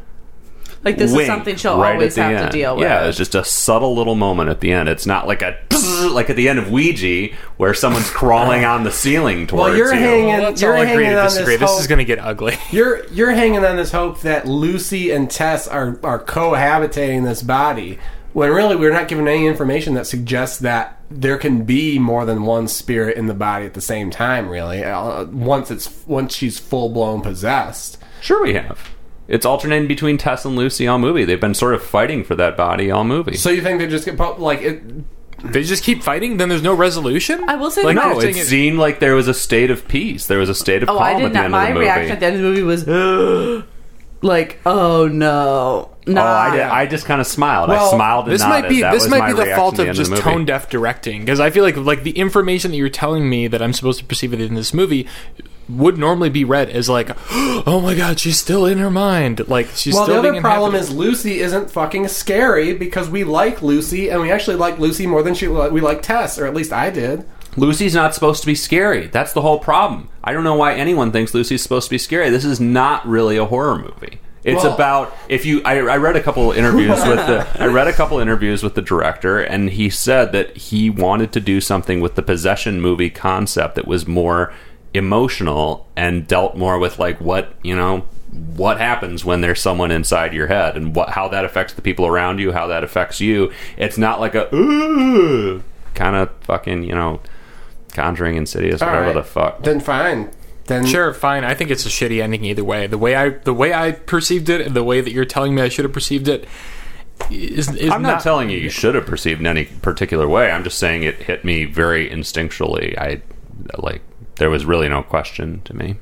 [0.85, 2.53] Like this is something she'll right always at the have end.
[2.53, 2.85] to deal with.
[2.85, 4.89] Yeah, it's just a subtle little moment at the end.
[4.89, 5.57] It's not like a
[6.13, 9.95] like at the end of Ouija where someone's crawling on the ceiling towards Well, you're
[9.95, 10.01] you.
[10.01, 10.27] hanging.
[10.29, 11.57] Well, let's you're all agree hanging to on disagree.
[11.57, 11.71] this.
[11.73, 12.57] This is going to get ugly.
[12.71, 17.99] You're you're hanging on this hope that Lucy and Tess are are cohabitating this body,
[18.35, 22.43] when really we're not given any information that suggests that there can be more than
[22.43, 24.49] one spirit in the body at the same time.
[24.51, 27.97] Really, uh, once it's once she's full blown possessed.
[28.21, 28.91] Sure, we have.
[29.27, 31.25] It's alternating between Tess and Lucy all movie.
[31.25, 33.37] They've been sort of fighting for that body all movie.
[33.37, 34.83] So you think they just get po- like it?
[35.43, 37.45] They just keep fighting, then there's no resolution?
[37.49, 40.27] I will say like, no, it seemed like there was a state of peace.
[40.27, 41.45] There was a state of Oh, calm I at did the not.
[41.45, 41.85] end My of the movie.
[41.85, 43.65] reaction at the end of the movie was
[44.23, 46.21] like, "Oh no!" Nah.
[46.21, 47.71] Oh, I, did, I just kind of smiled.
[47.71, 48.27] I smiled.
[48.27, 50.45] And this might be That this might be the fault to the of just tone
[50.45, 53.73] deaf directing because I feel like like the information that you're telling me that I'm
[53.73, 55.07] supposed to perceive it in this movie
[55.69, 59.69] would normally be read as like, oh my god, she's still in her mind, like
[59.69, 63.63] she's Well, still the being other problem is Lucy isn't fucking scary because we like
[63.63, 66.73] Lucy and we actually like Lucy more than she we like Tess, or at least
[66.73, 67.25] I did.
[67.57, 69.07] Lucy's not supposed to be scary.
[69.07, 70.09] That's the whole problem.
[70.25, 72.29] I don't know why anyone thinks Lucy's supposed to be scary.
[72.29, 74.19] This is not really a horror movie.
[74.45, 75.63] It's Well- about if you.
[75.65, 77.47] I, I read a couple interviews with the.
[77.63, 81.41] I read a couple interviews with the director, and he said that he wanted to
[81.41, 84.53] do something with the possession movie concept that was more
[84.93, 88.05] emotional and dealt more with like what you know
[88.57, 92.07] what happens when there's someone inside your head and what how that affects the people
[92.07, 93.51] around you, how that affects you.
[93.77, 95.63] It's not like a ooh
[95.95, 97.21] kind of fucking you know
[97.93, 99.15] Conjuring, Insidious, All whatever right.
[99.15, 99.63] the fuck.
[99.63, 100.31] Then fine.
[100.67, 101.45] Then Sure, fine.
[101.45, 102.87] I think it's a shitty ending either way.
[102.87, 105.63] The way I the way I perceived it, and the way that you're telling me
[105.63, 106.47] I should have perceived it,
[107.31, 110.51] is, is I'm not, telling you you should have perceived in any particular way.
[110.51, 112.97] I'm just saying it hit me very instinctually.
[112.99, 113.23] I
[113.79, 114.03] like
[114.37, 115.97] there was really no question to me.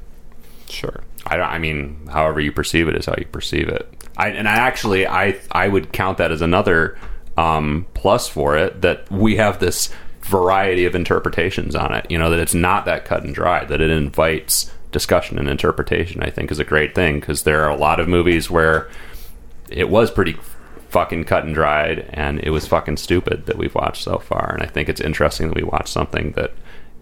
[0.68, 1.02] Sure.
[1.26, 1.48] I don't.
[1.48, 3.92] I mean, however you perceive it is how you perceive it.
[4.16, 6.98] I and I actually I I would count that as another
[7.36, 9.90] um, plus for it that we have this
[10.22, 12.06] variety of interpretations on it.
[12.10, 13.64] You know that it's not that cut and dry.
[13.64, 16.22] That it invites discussion and interpretation.
[16.22, 18.88] I think is a great thing because there are a lot of movies where
[19.68, 20.36] it was pretty
[20.90, 24.52] fucking cut and dried and it was fucking stupid that we've watched so far.
[24.52, 26.52] And I think it's interesting that we watch something that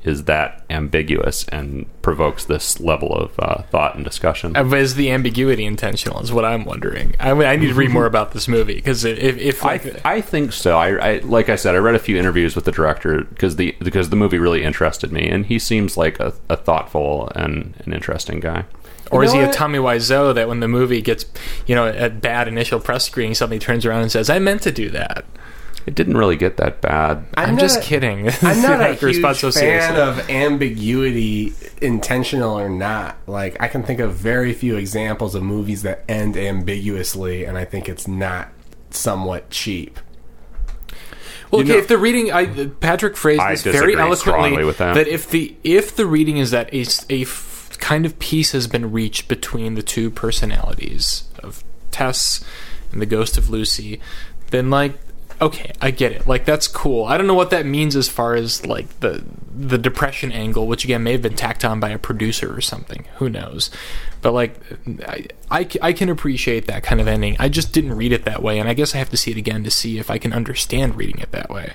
[0.03, 4.57] is that ambiguous and provokes this level of uh, thought and discussion.
[4.57, 6.21] Uh, Is the ambiguity intentional?
[6.21, 7.15] Is what I'm wondering.
[7.21, 10.05] I mean, I need to read more about this movie because if, if I, like,
[10.07, 10.79] I think so.
[10.79, 13.77] I, I like I said, I read a few interviews with the director because the
[13.81, 17.93] because the movie really interested me, and he seems like a, a thoughtful and an
[17.93, 18.65] interesting guy.
[19.11, 19.55] or You is know he a what?
[19.55, 21.27] Tommy Wiseau that when the movie gets
[21.67, 24.73] you know a bad initial press screening, somebody turns around and says, "I meant to
[24.73, 25.27] do that."
[25.91, 27.25] It didn't really get that bad.
[27.37, 28.29] I'm, not- just kidding.
[28.43, 29.97] I'm not a Like, respond huge so fan seriously.
[30.01, 33.17] of ambiguity, intentional or not.
[33.27, 37.65] Like I can think of very few examples of movies that end ambiguously, and I
[37.65, 38.51] think it's not
[38.91, 39.99] somewhat cheap.
[41.51, 44.65] Well, You okay, know- if the reading, I, Patrick phrased I this very eloquently strongly
[44.65, 44.97] with that.
[45.09, 48.69] if the if the reading is that a, s- a f- kind of peace has
[48.69, 52.45] been reached between the two personalities of Tess
[52.93, 54.01] and the ghost of Lucy,
[54.51, 54.95] then like
[55.41, 56.27] okay, I get it.
[56.27, 57.05] Like that's cool.
[57.05, 59.25] I don't know what that means as far as like the
[59.55, 63.07] the depression angle, which again may have been tacked on by a producer or something.
[63.17, 63.71] Who knows?
[64.23, 64.61] But like,
[65.51, 67.37] I I can appreciate that kind of ending.
[67.39, 69.37] I just didn't read it that way, and I guess I have to see it
[69.37, 71.73] again to see if I can understand reading it that way.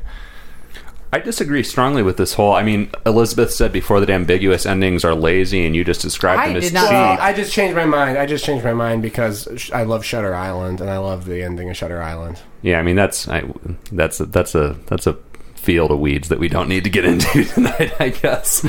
[1.15, 2.53] I disagree strongly with this whole.
[2.53, 6.47] I mean, Elizabeth said before that ambiguous endings are lazy, and you just described I
[6.49, 6.73] them as did cheap.
[6.75, 8.17] not- Well, I just changed my mind.
[8.17, 11.69] I just changed my mind because I love Shutter Island, and I love the ending
[11.69, 12.41] of Shutter Island.
[12.61, 13.43] yeah, I mean that's I,
[13.91, 15.17] that's a, that's a that's a
[15.55, 18.65] field of weeds that we don't need to get into tonight, I guess.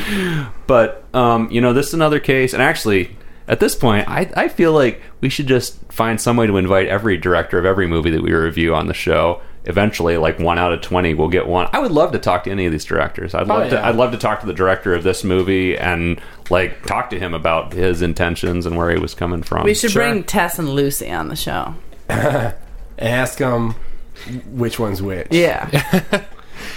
[0.66, 3.16] But um, you know, this is another case, and actually.
[3.48, 6.88] At this point, I, I feel like we should just find some way to invite
[6.88, 9.40] every director of every movie that we review on the show.
[9.66, 11.68] Eventually, like one out of twenty, we'll get one.
[11.72, 13.34] I would love to talk to any of these directors.
[13.34, 13.76] I'd oh, love to.
[13.76, 13.88] yeah.
[13.88, 17.34] I'd love to talk to the director of this movie and like talk to him
[17.34, 19.64] about his intentions and where he was coming from.
[19.64, 20.02] We should Sure.
[20.02, 21.74] bring Tess and Lucy on the show.
[22.98, 23.74] Ask them
[24.50, 25.28] which one's which.
[25.30, 26.22] Yeah.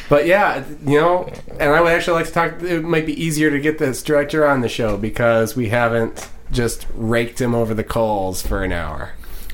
[0.10, 2.62] But yeah, you know, and I would actually like to talk.
[2.62, 6.86] It might be easier to get this director on the show because we haven't just
[6.96, 9.12] raked him over the coals for an hour.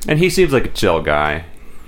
[0.08, 1.46] And he seems like a chill guy.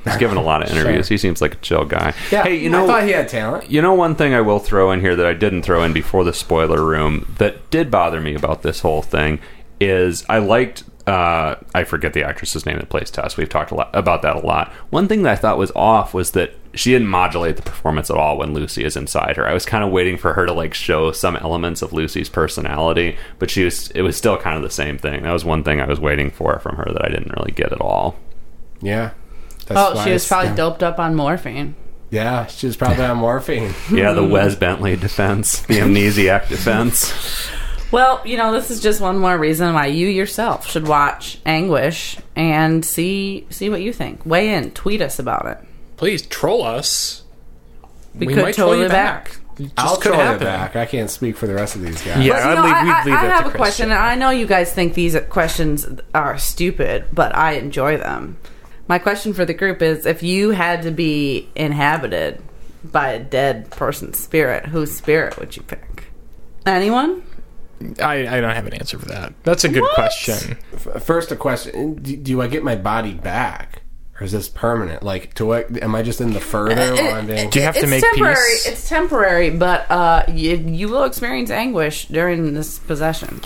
[0.07, 1.07] He's given a lot of interviews.
[1.07, 1.13] Sure.
[1.13, 2.13] He seems like a chill guy.
[2.31, 3.69] Yeah, hey, you know, I thought he had talent.
[3.69, 6.23] You know, one thing I will throw in here that I didn't throw in before
[6.23, 9.39] the spoiler room that did bother me about this whole thing
[9.79, 10.83] is I liked.
[11.05, 13.37] Uh, I forget the actress's name that plays Tess.
[13.37, 14.73] We've talked a lot about that a lot.
[14.89, 18.17] One thing that I thought was off was that she didn't modulate the performance at
[18.17, 19.47] all when Lucy is inside her.
[19.47, 23.17] I was kind of waiting for her to like show some elements of Lucy's personality,
[23.39, 23.89] but she was.
[23.91, 25.23] It was still kind of the same thing.
[25.23, 27.71] That was one thing I was waiting for from her that I didn't really get
[27.71, 28.17] at all.
[28.81, 29.11] Yeah.
[29.67, 30.55] That's Oh, why she was probably yeah.
[30.55, 31.75] doped up on morphine.
[32.09, 33.73] Yeah, she was probably on morphine.
[33.91, 37.49] Yeah, the Wes Bentley defense, the amnesiac defense.
[37.91, 42.17] Well, you know, this is just one more reason why you yourself should watch Anguish
[42.35, 44.25] and see see what you think.
[44.25, 45.57] Weigh in, tweet us about it.
[45.97, 47.23] Please troll us.
[48.13, 49.37] We could troll troll you it back.
[49.57, 50.39] Just I'll could troll it happen.
[50.47, 50.75] back.
[50.75, 52.23] I can't speak for the rest of these guys.
[52.25, 53.85] Yeah, But, you I'd know, leave, I, we'd I- leave I have to a question,
[53.91, 58.37] and I know you guys think these questions are stupid, but I enjoy them.
[58.87, 62.41] My question for the group is: If you had to be inhabited
[62.83, 66.05] by a dead person's spirit, whose spirit would you pick?
[66.65, 67.23] Anyone?
[68.01, 69.33] I, I don't have an answer for that.
[69.43, 69.93] That's a good What?
[69.95, 70.57] question.
[70.73, 73.81] F- First, a question: do, do I get my body back,
[74.19, 75.03] or is this permanent?
[75.03, 75.83] Like, to what?
[75.83, 77.49] Am I just in the further while I'm being?
[77.49, 78.35] Do you have to it's make temporary.
[78.35, 78.65] peace?
[78.67, 83.41] It's temporary, but uh, you, you will experience anguish during this possession.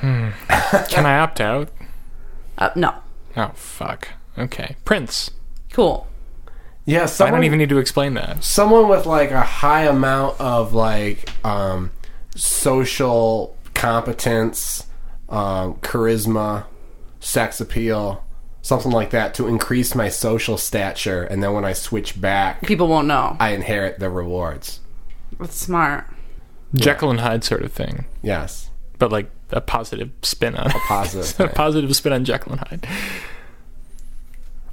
[0.00, 0.32] Can
[1.06, 1.70] I opt out?
[2.58, 2.94] Uh, no,
[3.36, 4.08] Oh fuck.
[4.38, 5.30] Okay, Prince.
[5.72, 6.06] cool.
[6.86, 8.44] Yeah, I don't even need to explain that.
[8.44, 11.90] someone with like a high amount of like um,
[12.36, 14.86] social competence,
[15.30, 16.64] um, charisma,
[17.20, 18.22] sex appeal,
[18.60, 22.88] something like that, to increase my social stature, and then when I switch back, People
[22.88, 23.36] won't know.
[23.40, 24.80] I inherit the rewards.
[25.38, 26.06] That's smart.
[26.74, 28.68] Jekyll and Hyde sort of thing, Yes,
[28.98, 31.40] but like a positive spin on a positive.
[31.50, 32.86] a positive spin on Jekyll and Hyde.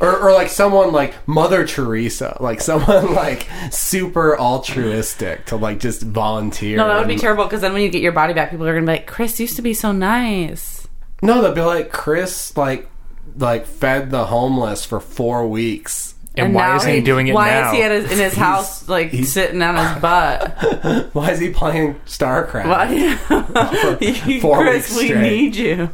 [0.01, 6.01] Or, or like someone like Mother Teresa, like someone like super altruistic to like just
[6.01, 6.75] volunteer.
[6.77, 8.67] No, that would be and- terrible because then when you get your body back, people
[8.67, 10.87] are gonna be like, "Chris used to be so nice."
[11.21, 12.89] No, they'll be like Chris, like
[13.37, 16.15] like fed the homeless for four weeks.
[16.35, 17.67] And, why now isn't he, doing it why now?
[17.71, 21.09] is he at his, in his house, like he's- sitting on his butt?
[21.13, 22.67] Why is he playing StarCraft?
[22.67, 24.39] Why?
[24.39, 25.21] Four Chris, weeks we straight.
[25.21, 25.89] need you.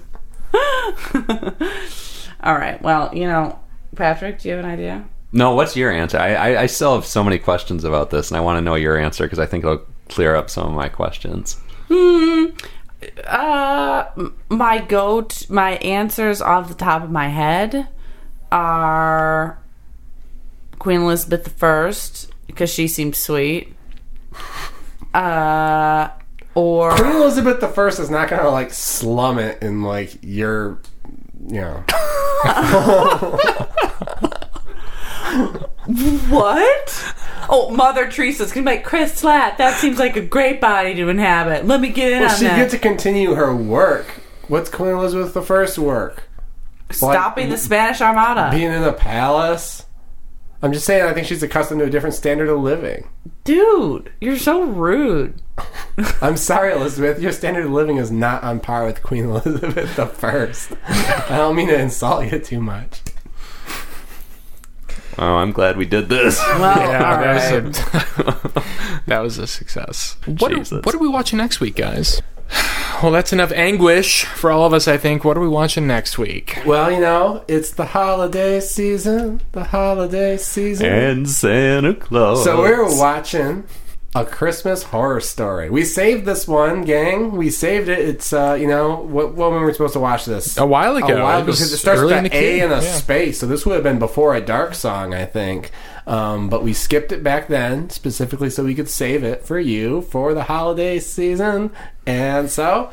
[2.44, 2.80] All right.
[2.82, 3.58] Well, you know,
[3.98, 5.06] Patrick, do you have an idea?
[5.32, 6.18] No, what's your answer?
[6.18, 8.76] I, I, I still have so many questions about this, and I want to know
[8.76, 11.58] your answer because I think it'll clear up some of my questions.
[13.26, 17.88] Uh, m- my go my answers off the top of my head
[18.52, 19.60] are
[20.80, 23.76] Queen Elizabeth I because she seems sweet.
[25.14, 26.10] Uh,
[26.56, 30.80] or Queen Elizabeth the First is not gonna like slum it in like your,
[31.54, 31.84] know.
[36.30, 37.14] what?
[37.50, 39.58] Oh, Mother Teresa's gonna be like Chris Slat.
[39.58, 41.66] That seems like a great body to inhabit.
[41.66, 42.58] Let me get in Well, on she that.
[42.58, 44.06] get to continue her work.
[44.48, 46.24] What's Queen Elizabeth the First work?
[46.92, 49.86] Stopping the Spanish Armada, Being in the palace.
[50.62, 51.04] I'm just saying.
[51.06, 53.10] I think she's accustomed to a different standard of living.
[53.44, 54.12] dude.
[54.20, 55.42] You're so rude.
[56.22, 57.20] I'm sorry, Elizabeth.
[57.22, 60.72] Your standard of living is not on par with Queen Elizabeth the First.
[60.88, 63.02] I don't mean to insult you too much.
[65.20, 66.38] Oh, I'm glad we did this.
[66.40, 68.64] Well, Yeah, all that, was a,
[69.08, 70.16] that was a success.
[70.28, 70.86] What are, Jesus.
[70.86, 72.22] what are we watching next week, guys?
[73.04, 75.24] Well, that's enough anguish for all of us, I think.
[75.24, 76.58] What are we watching next week?
[76.66, 79.42] Well, you know, it's the holiday season.
[79.52, 80.88] The holiday season.
[80.88, 82.44] and Santa Claus.
[82.44, 83.66] So we're watching
[84.20, 85.70] a Christmas horror story.
[85.70, 87.32] We saved this one, gang.
[87.34, 88.00] We saved it.
[88.00, 90.58] It's uh, you know, what when were we supposed to watch this?
[90.58, 91.18] A while ago.
[91.18, 92.64] A while ago because it starts with in an A queue.
[92.64, 92.82] and a Yeah.
[92.94, 93.40] space.
[93.40, 95.72] So this would have been before a dark song, I think.
[96.08, 100.02] Um, but we skipped it back then, specifically so we could save it for you
[100.04, 101.70] for the holiday season.
[102.06, 102.90] And so,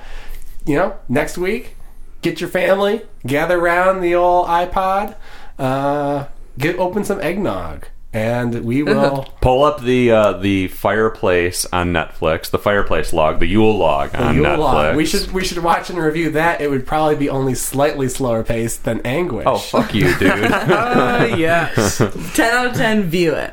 [0.66, 1.76] you know, next week,
[2.22, 5.14] get your family, gather around the old iPod,
[5.60, 6.24] uh,
[6.58, 9.28] get open some eggnog, and we will.
[9.42, 14.36] Pull up the uh, the fireplace on Netflix, the fireplace log, the Yule log on
[14.36, 14.58] Yule Netflix.
[14.58, 14.96] log.
[14.96, 16.60] We should we should watch and review that.
[16.62, 19.44] It would probably be only slightly slower paced than Anguish.
[19.46, 20.30] Oh fuck you, dude!
[20.54, 21.98] Uh, yes.
[21.98, 22.10] 10
[22.54, 23.52] out of 10, view it.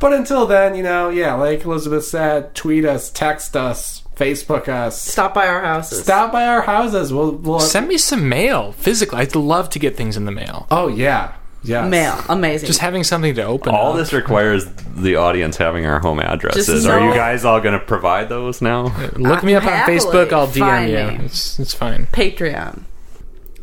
[0.00, 5.00] But until then, you know, yeah, like Elizabeth said, tweet us, text us, Facebook us,
[5.02, 6.02] Stop by our houses.
[6.04, 7.12] stop by our houses.
[7.12, 9.18] We'll, we'll Send me some mail physically.
[9.20, 10.66] I'd love to get things in the mail.
[10.70, 11.90] Oh yeah, Yes.
[11.90, 12.18] mail.
[12.28, 12.66] Amazing.
[12.66, 13.74] Just having something to open.
[13.74, 13.96] All up.
[13.98, 14.64] this requires
[14.96, 16.66] the audience having our home addresses.
[16.66, 18.86] Just Are you know- guys all going to provide those now?
[18.86, 20.32] Uh, look me up on Happily Facebook.
[20.32, 21.18] I'll DM find you.
[21.18, 21.24] me.
[21.24, 22.06] It's it's fine.
[22.12, 22.82] Patreon.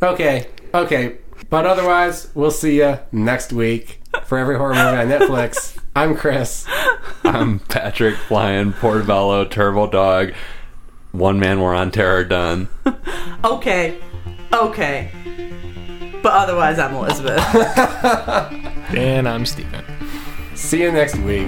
[0.02, 1.16] Okay, okay.
[1.48, 5.78] But otherwise, we'll see you next week for every horror movie on Netflix.
[5.96, 6.66] I'm Chris.
[7.24, 10.32] I'm Patrick flying Portobello Turbo Dog.
[11.12, 12.68] One man we're on terror done.
[13.44, 13.96] Okay.
[14.52, 15.10] Okay.
[16.26, 17.38] But otherwise, I'm Elizabeth.
[18.96, 19.84] And I'm Stephen.
[20.56, 21.46] See you next week.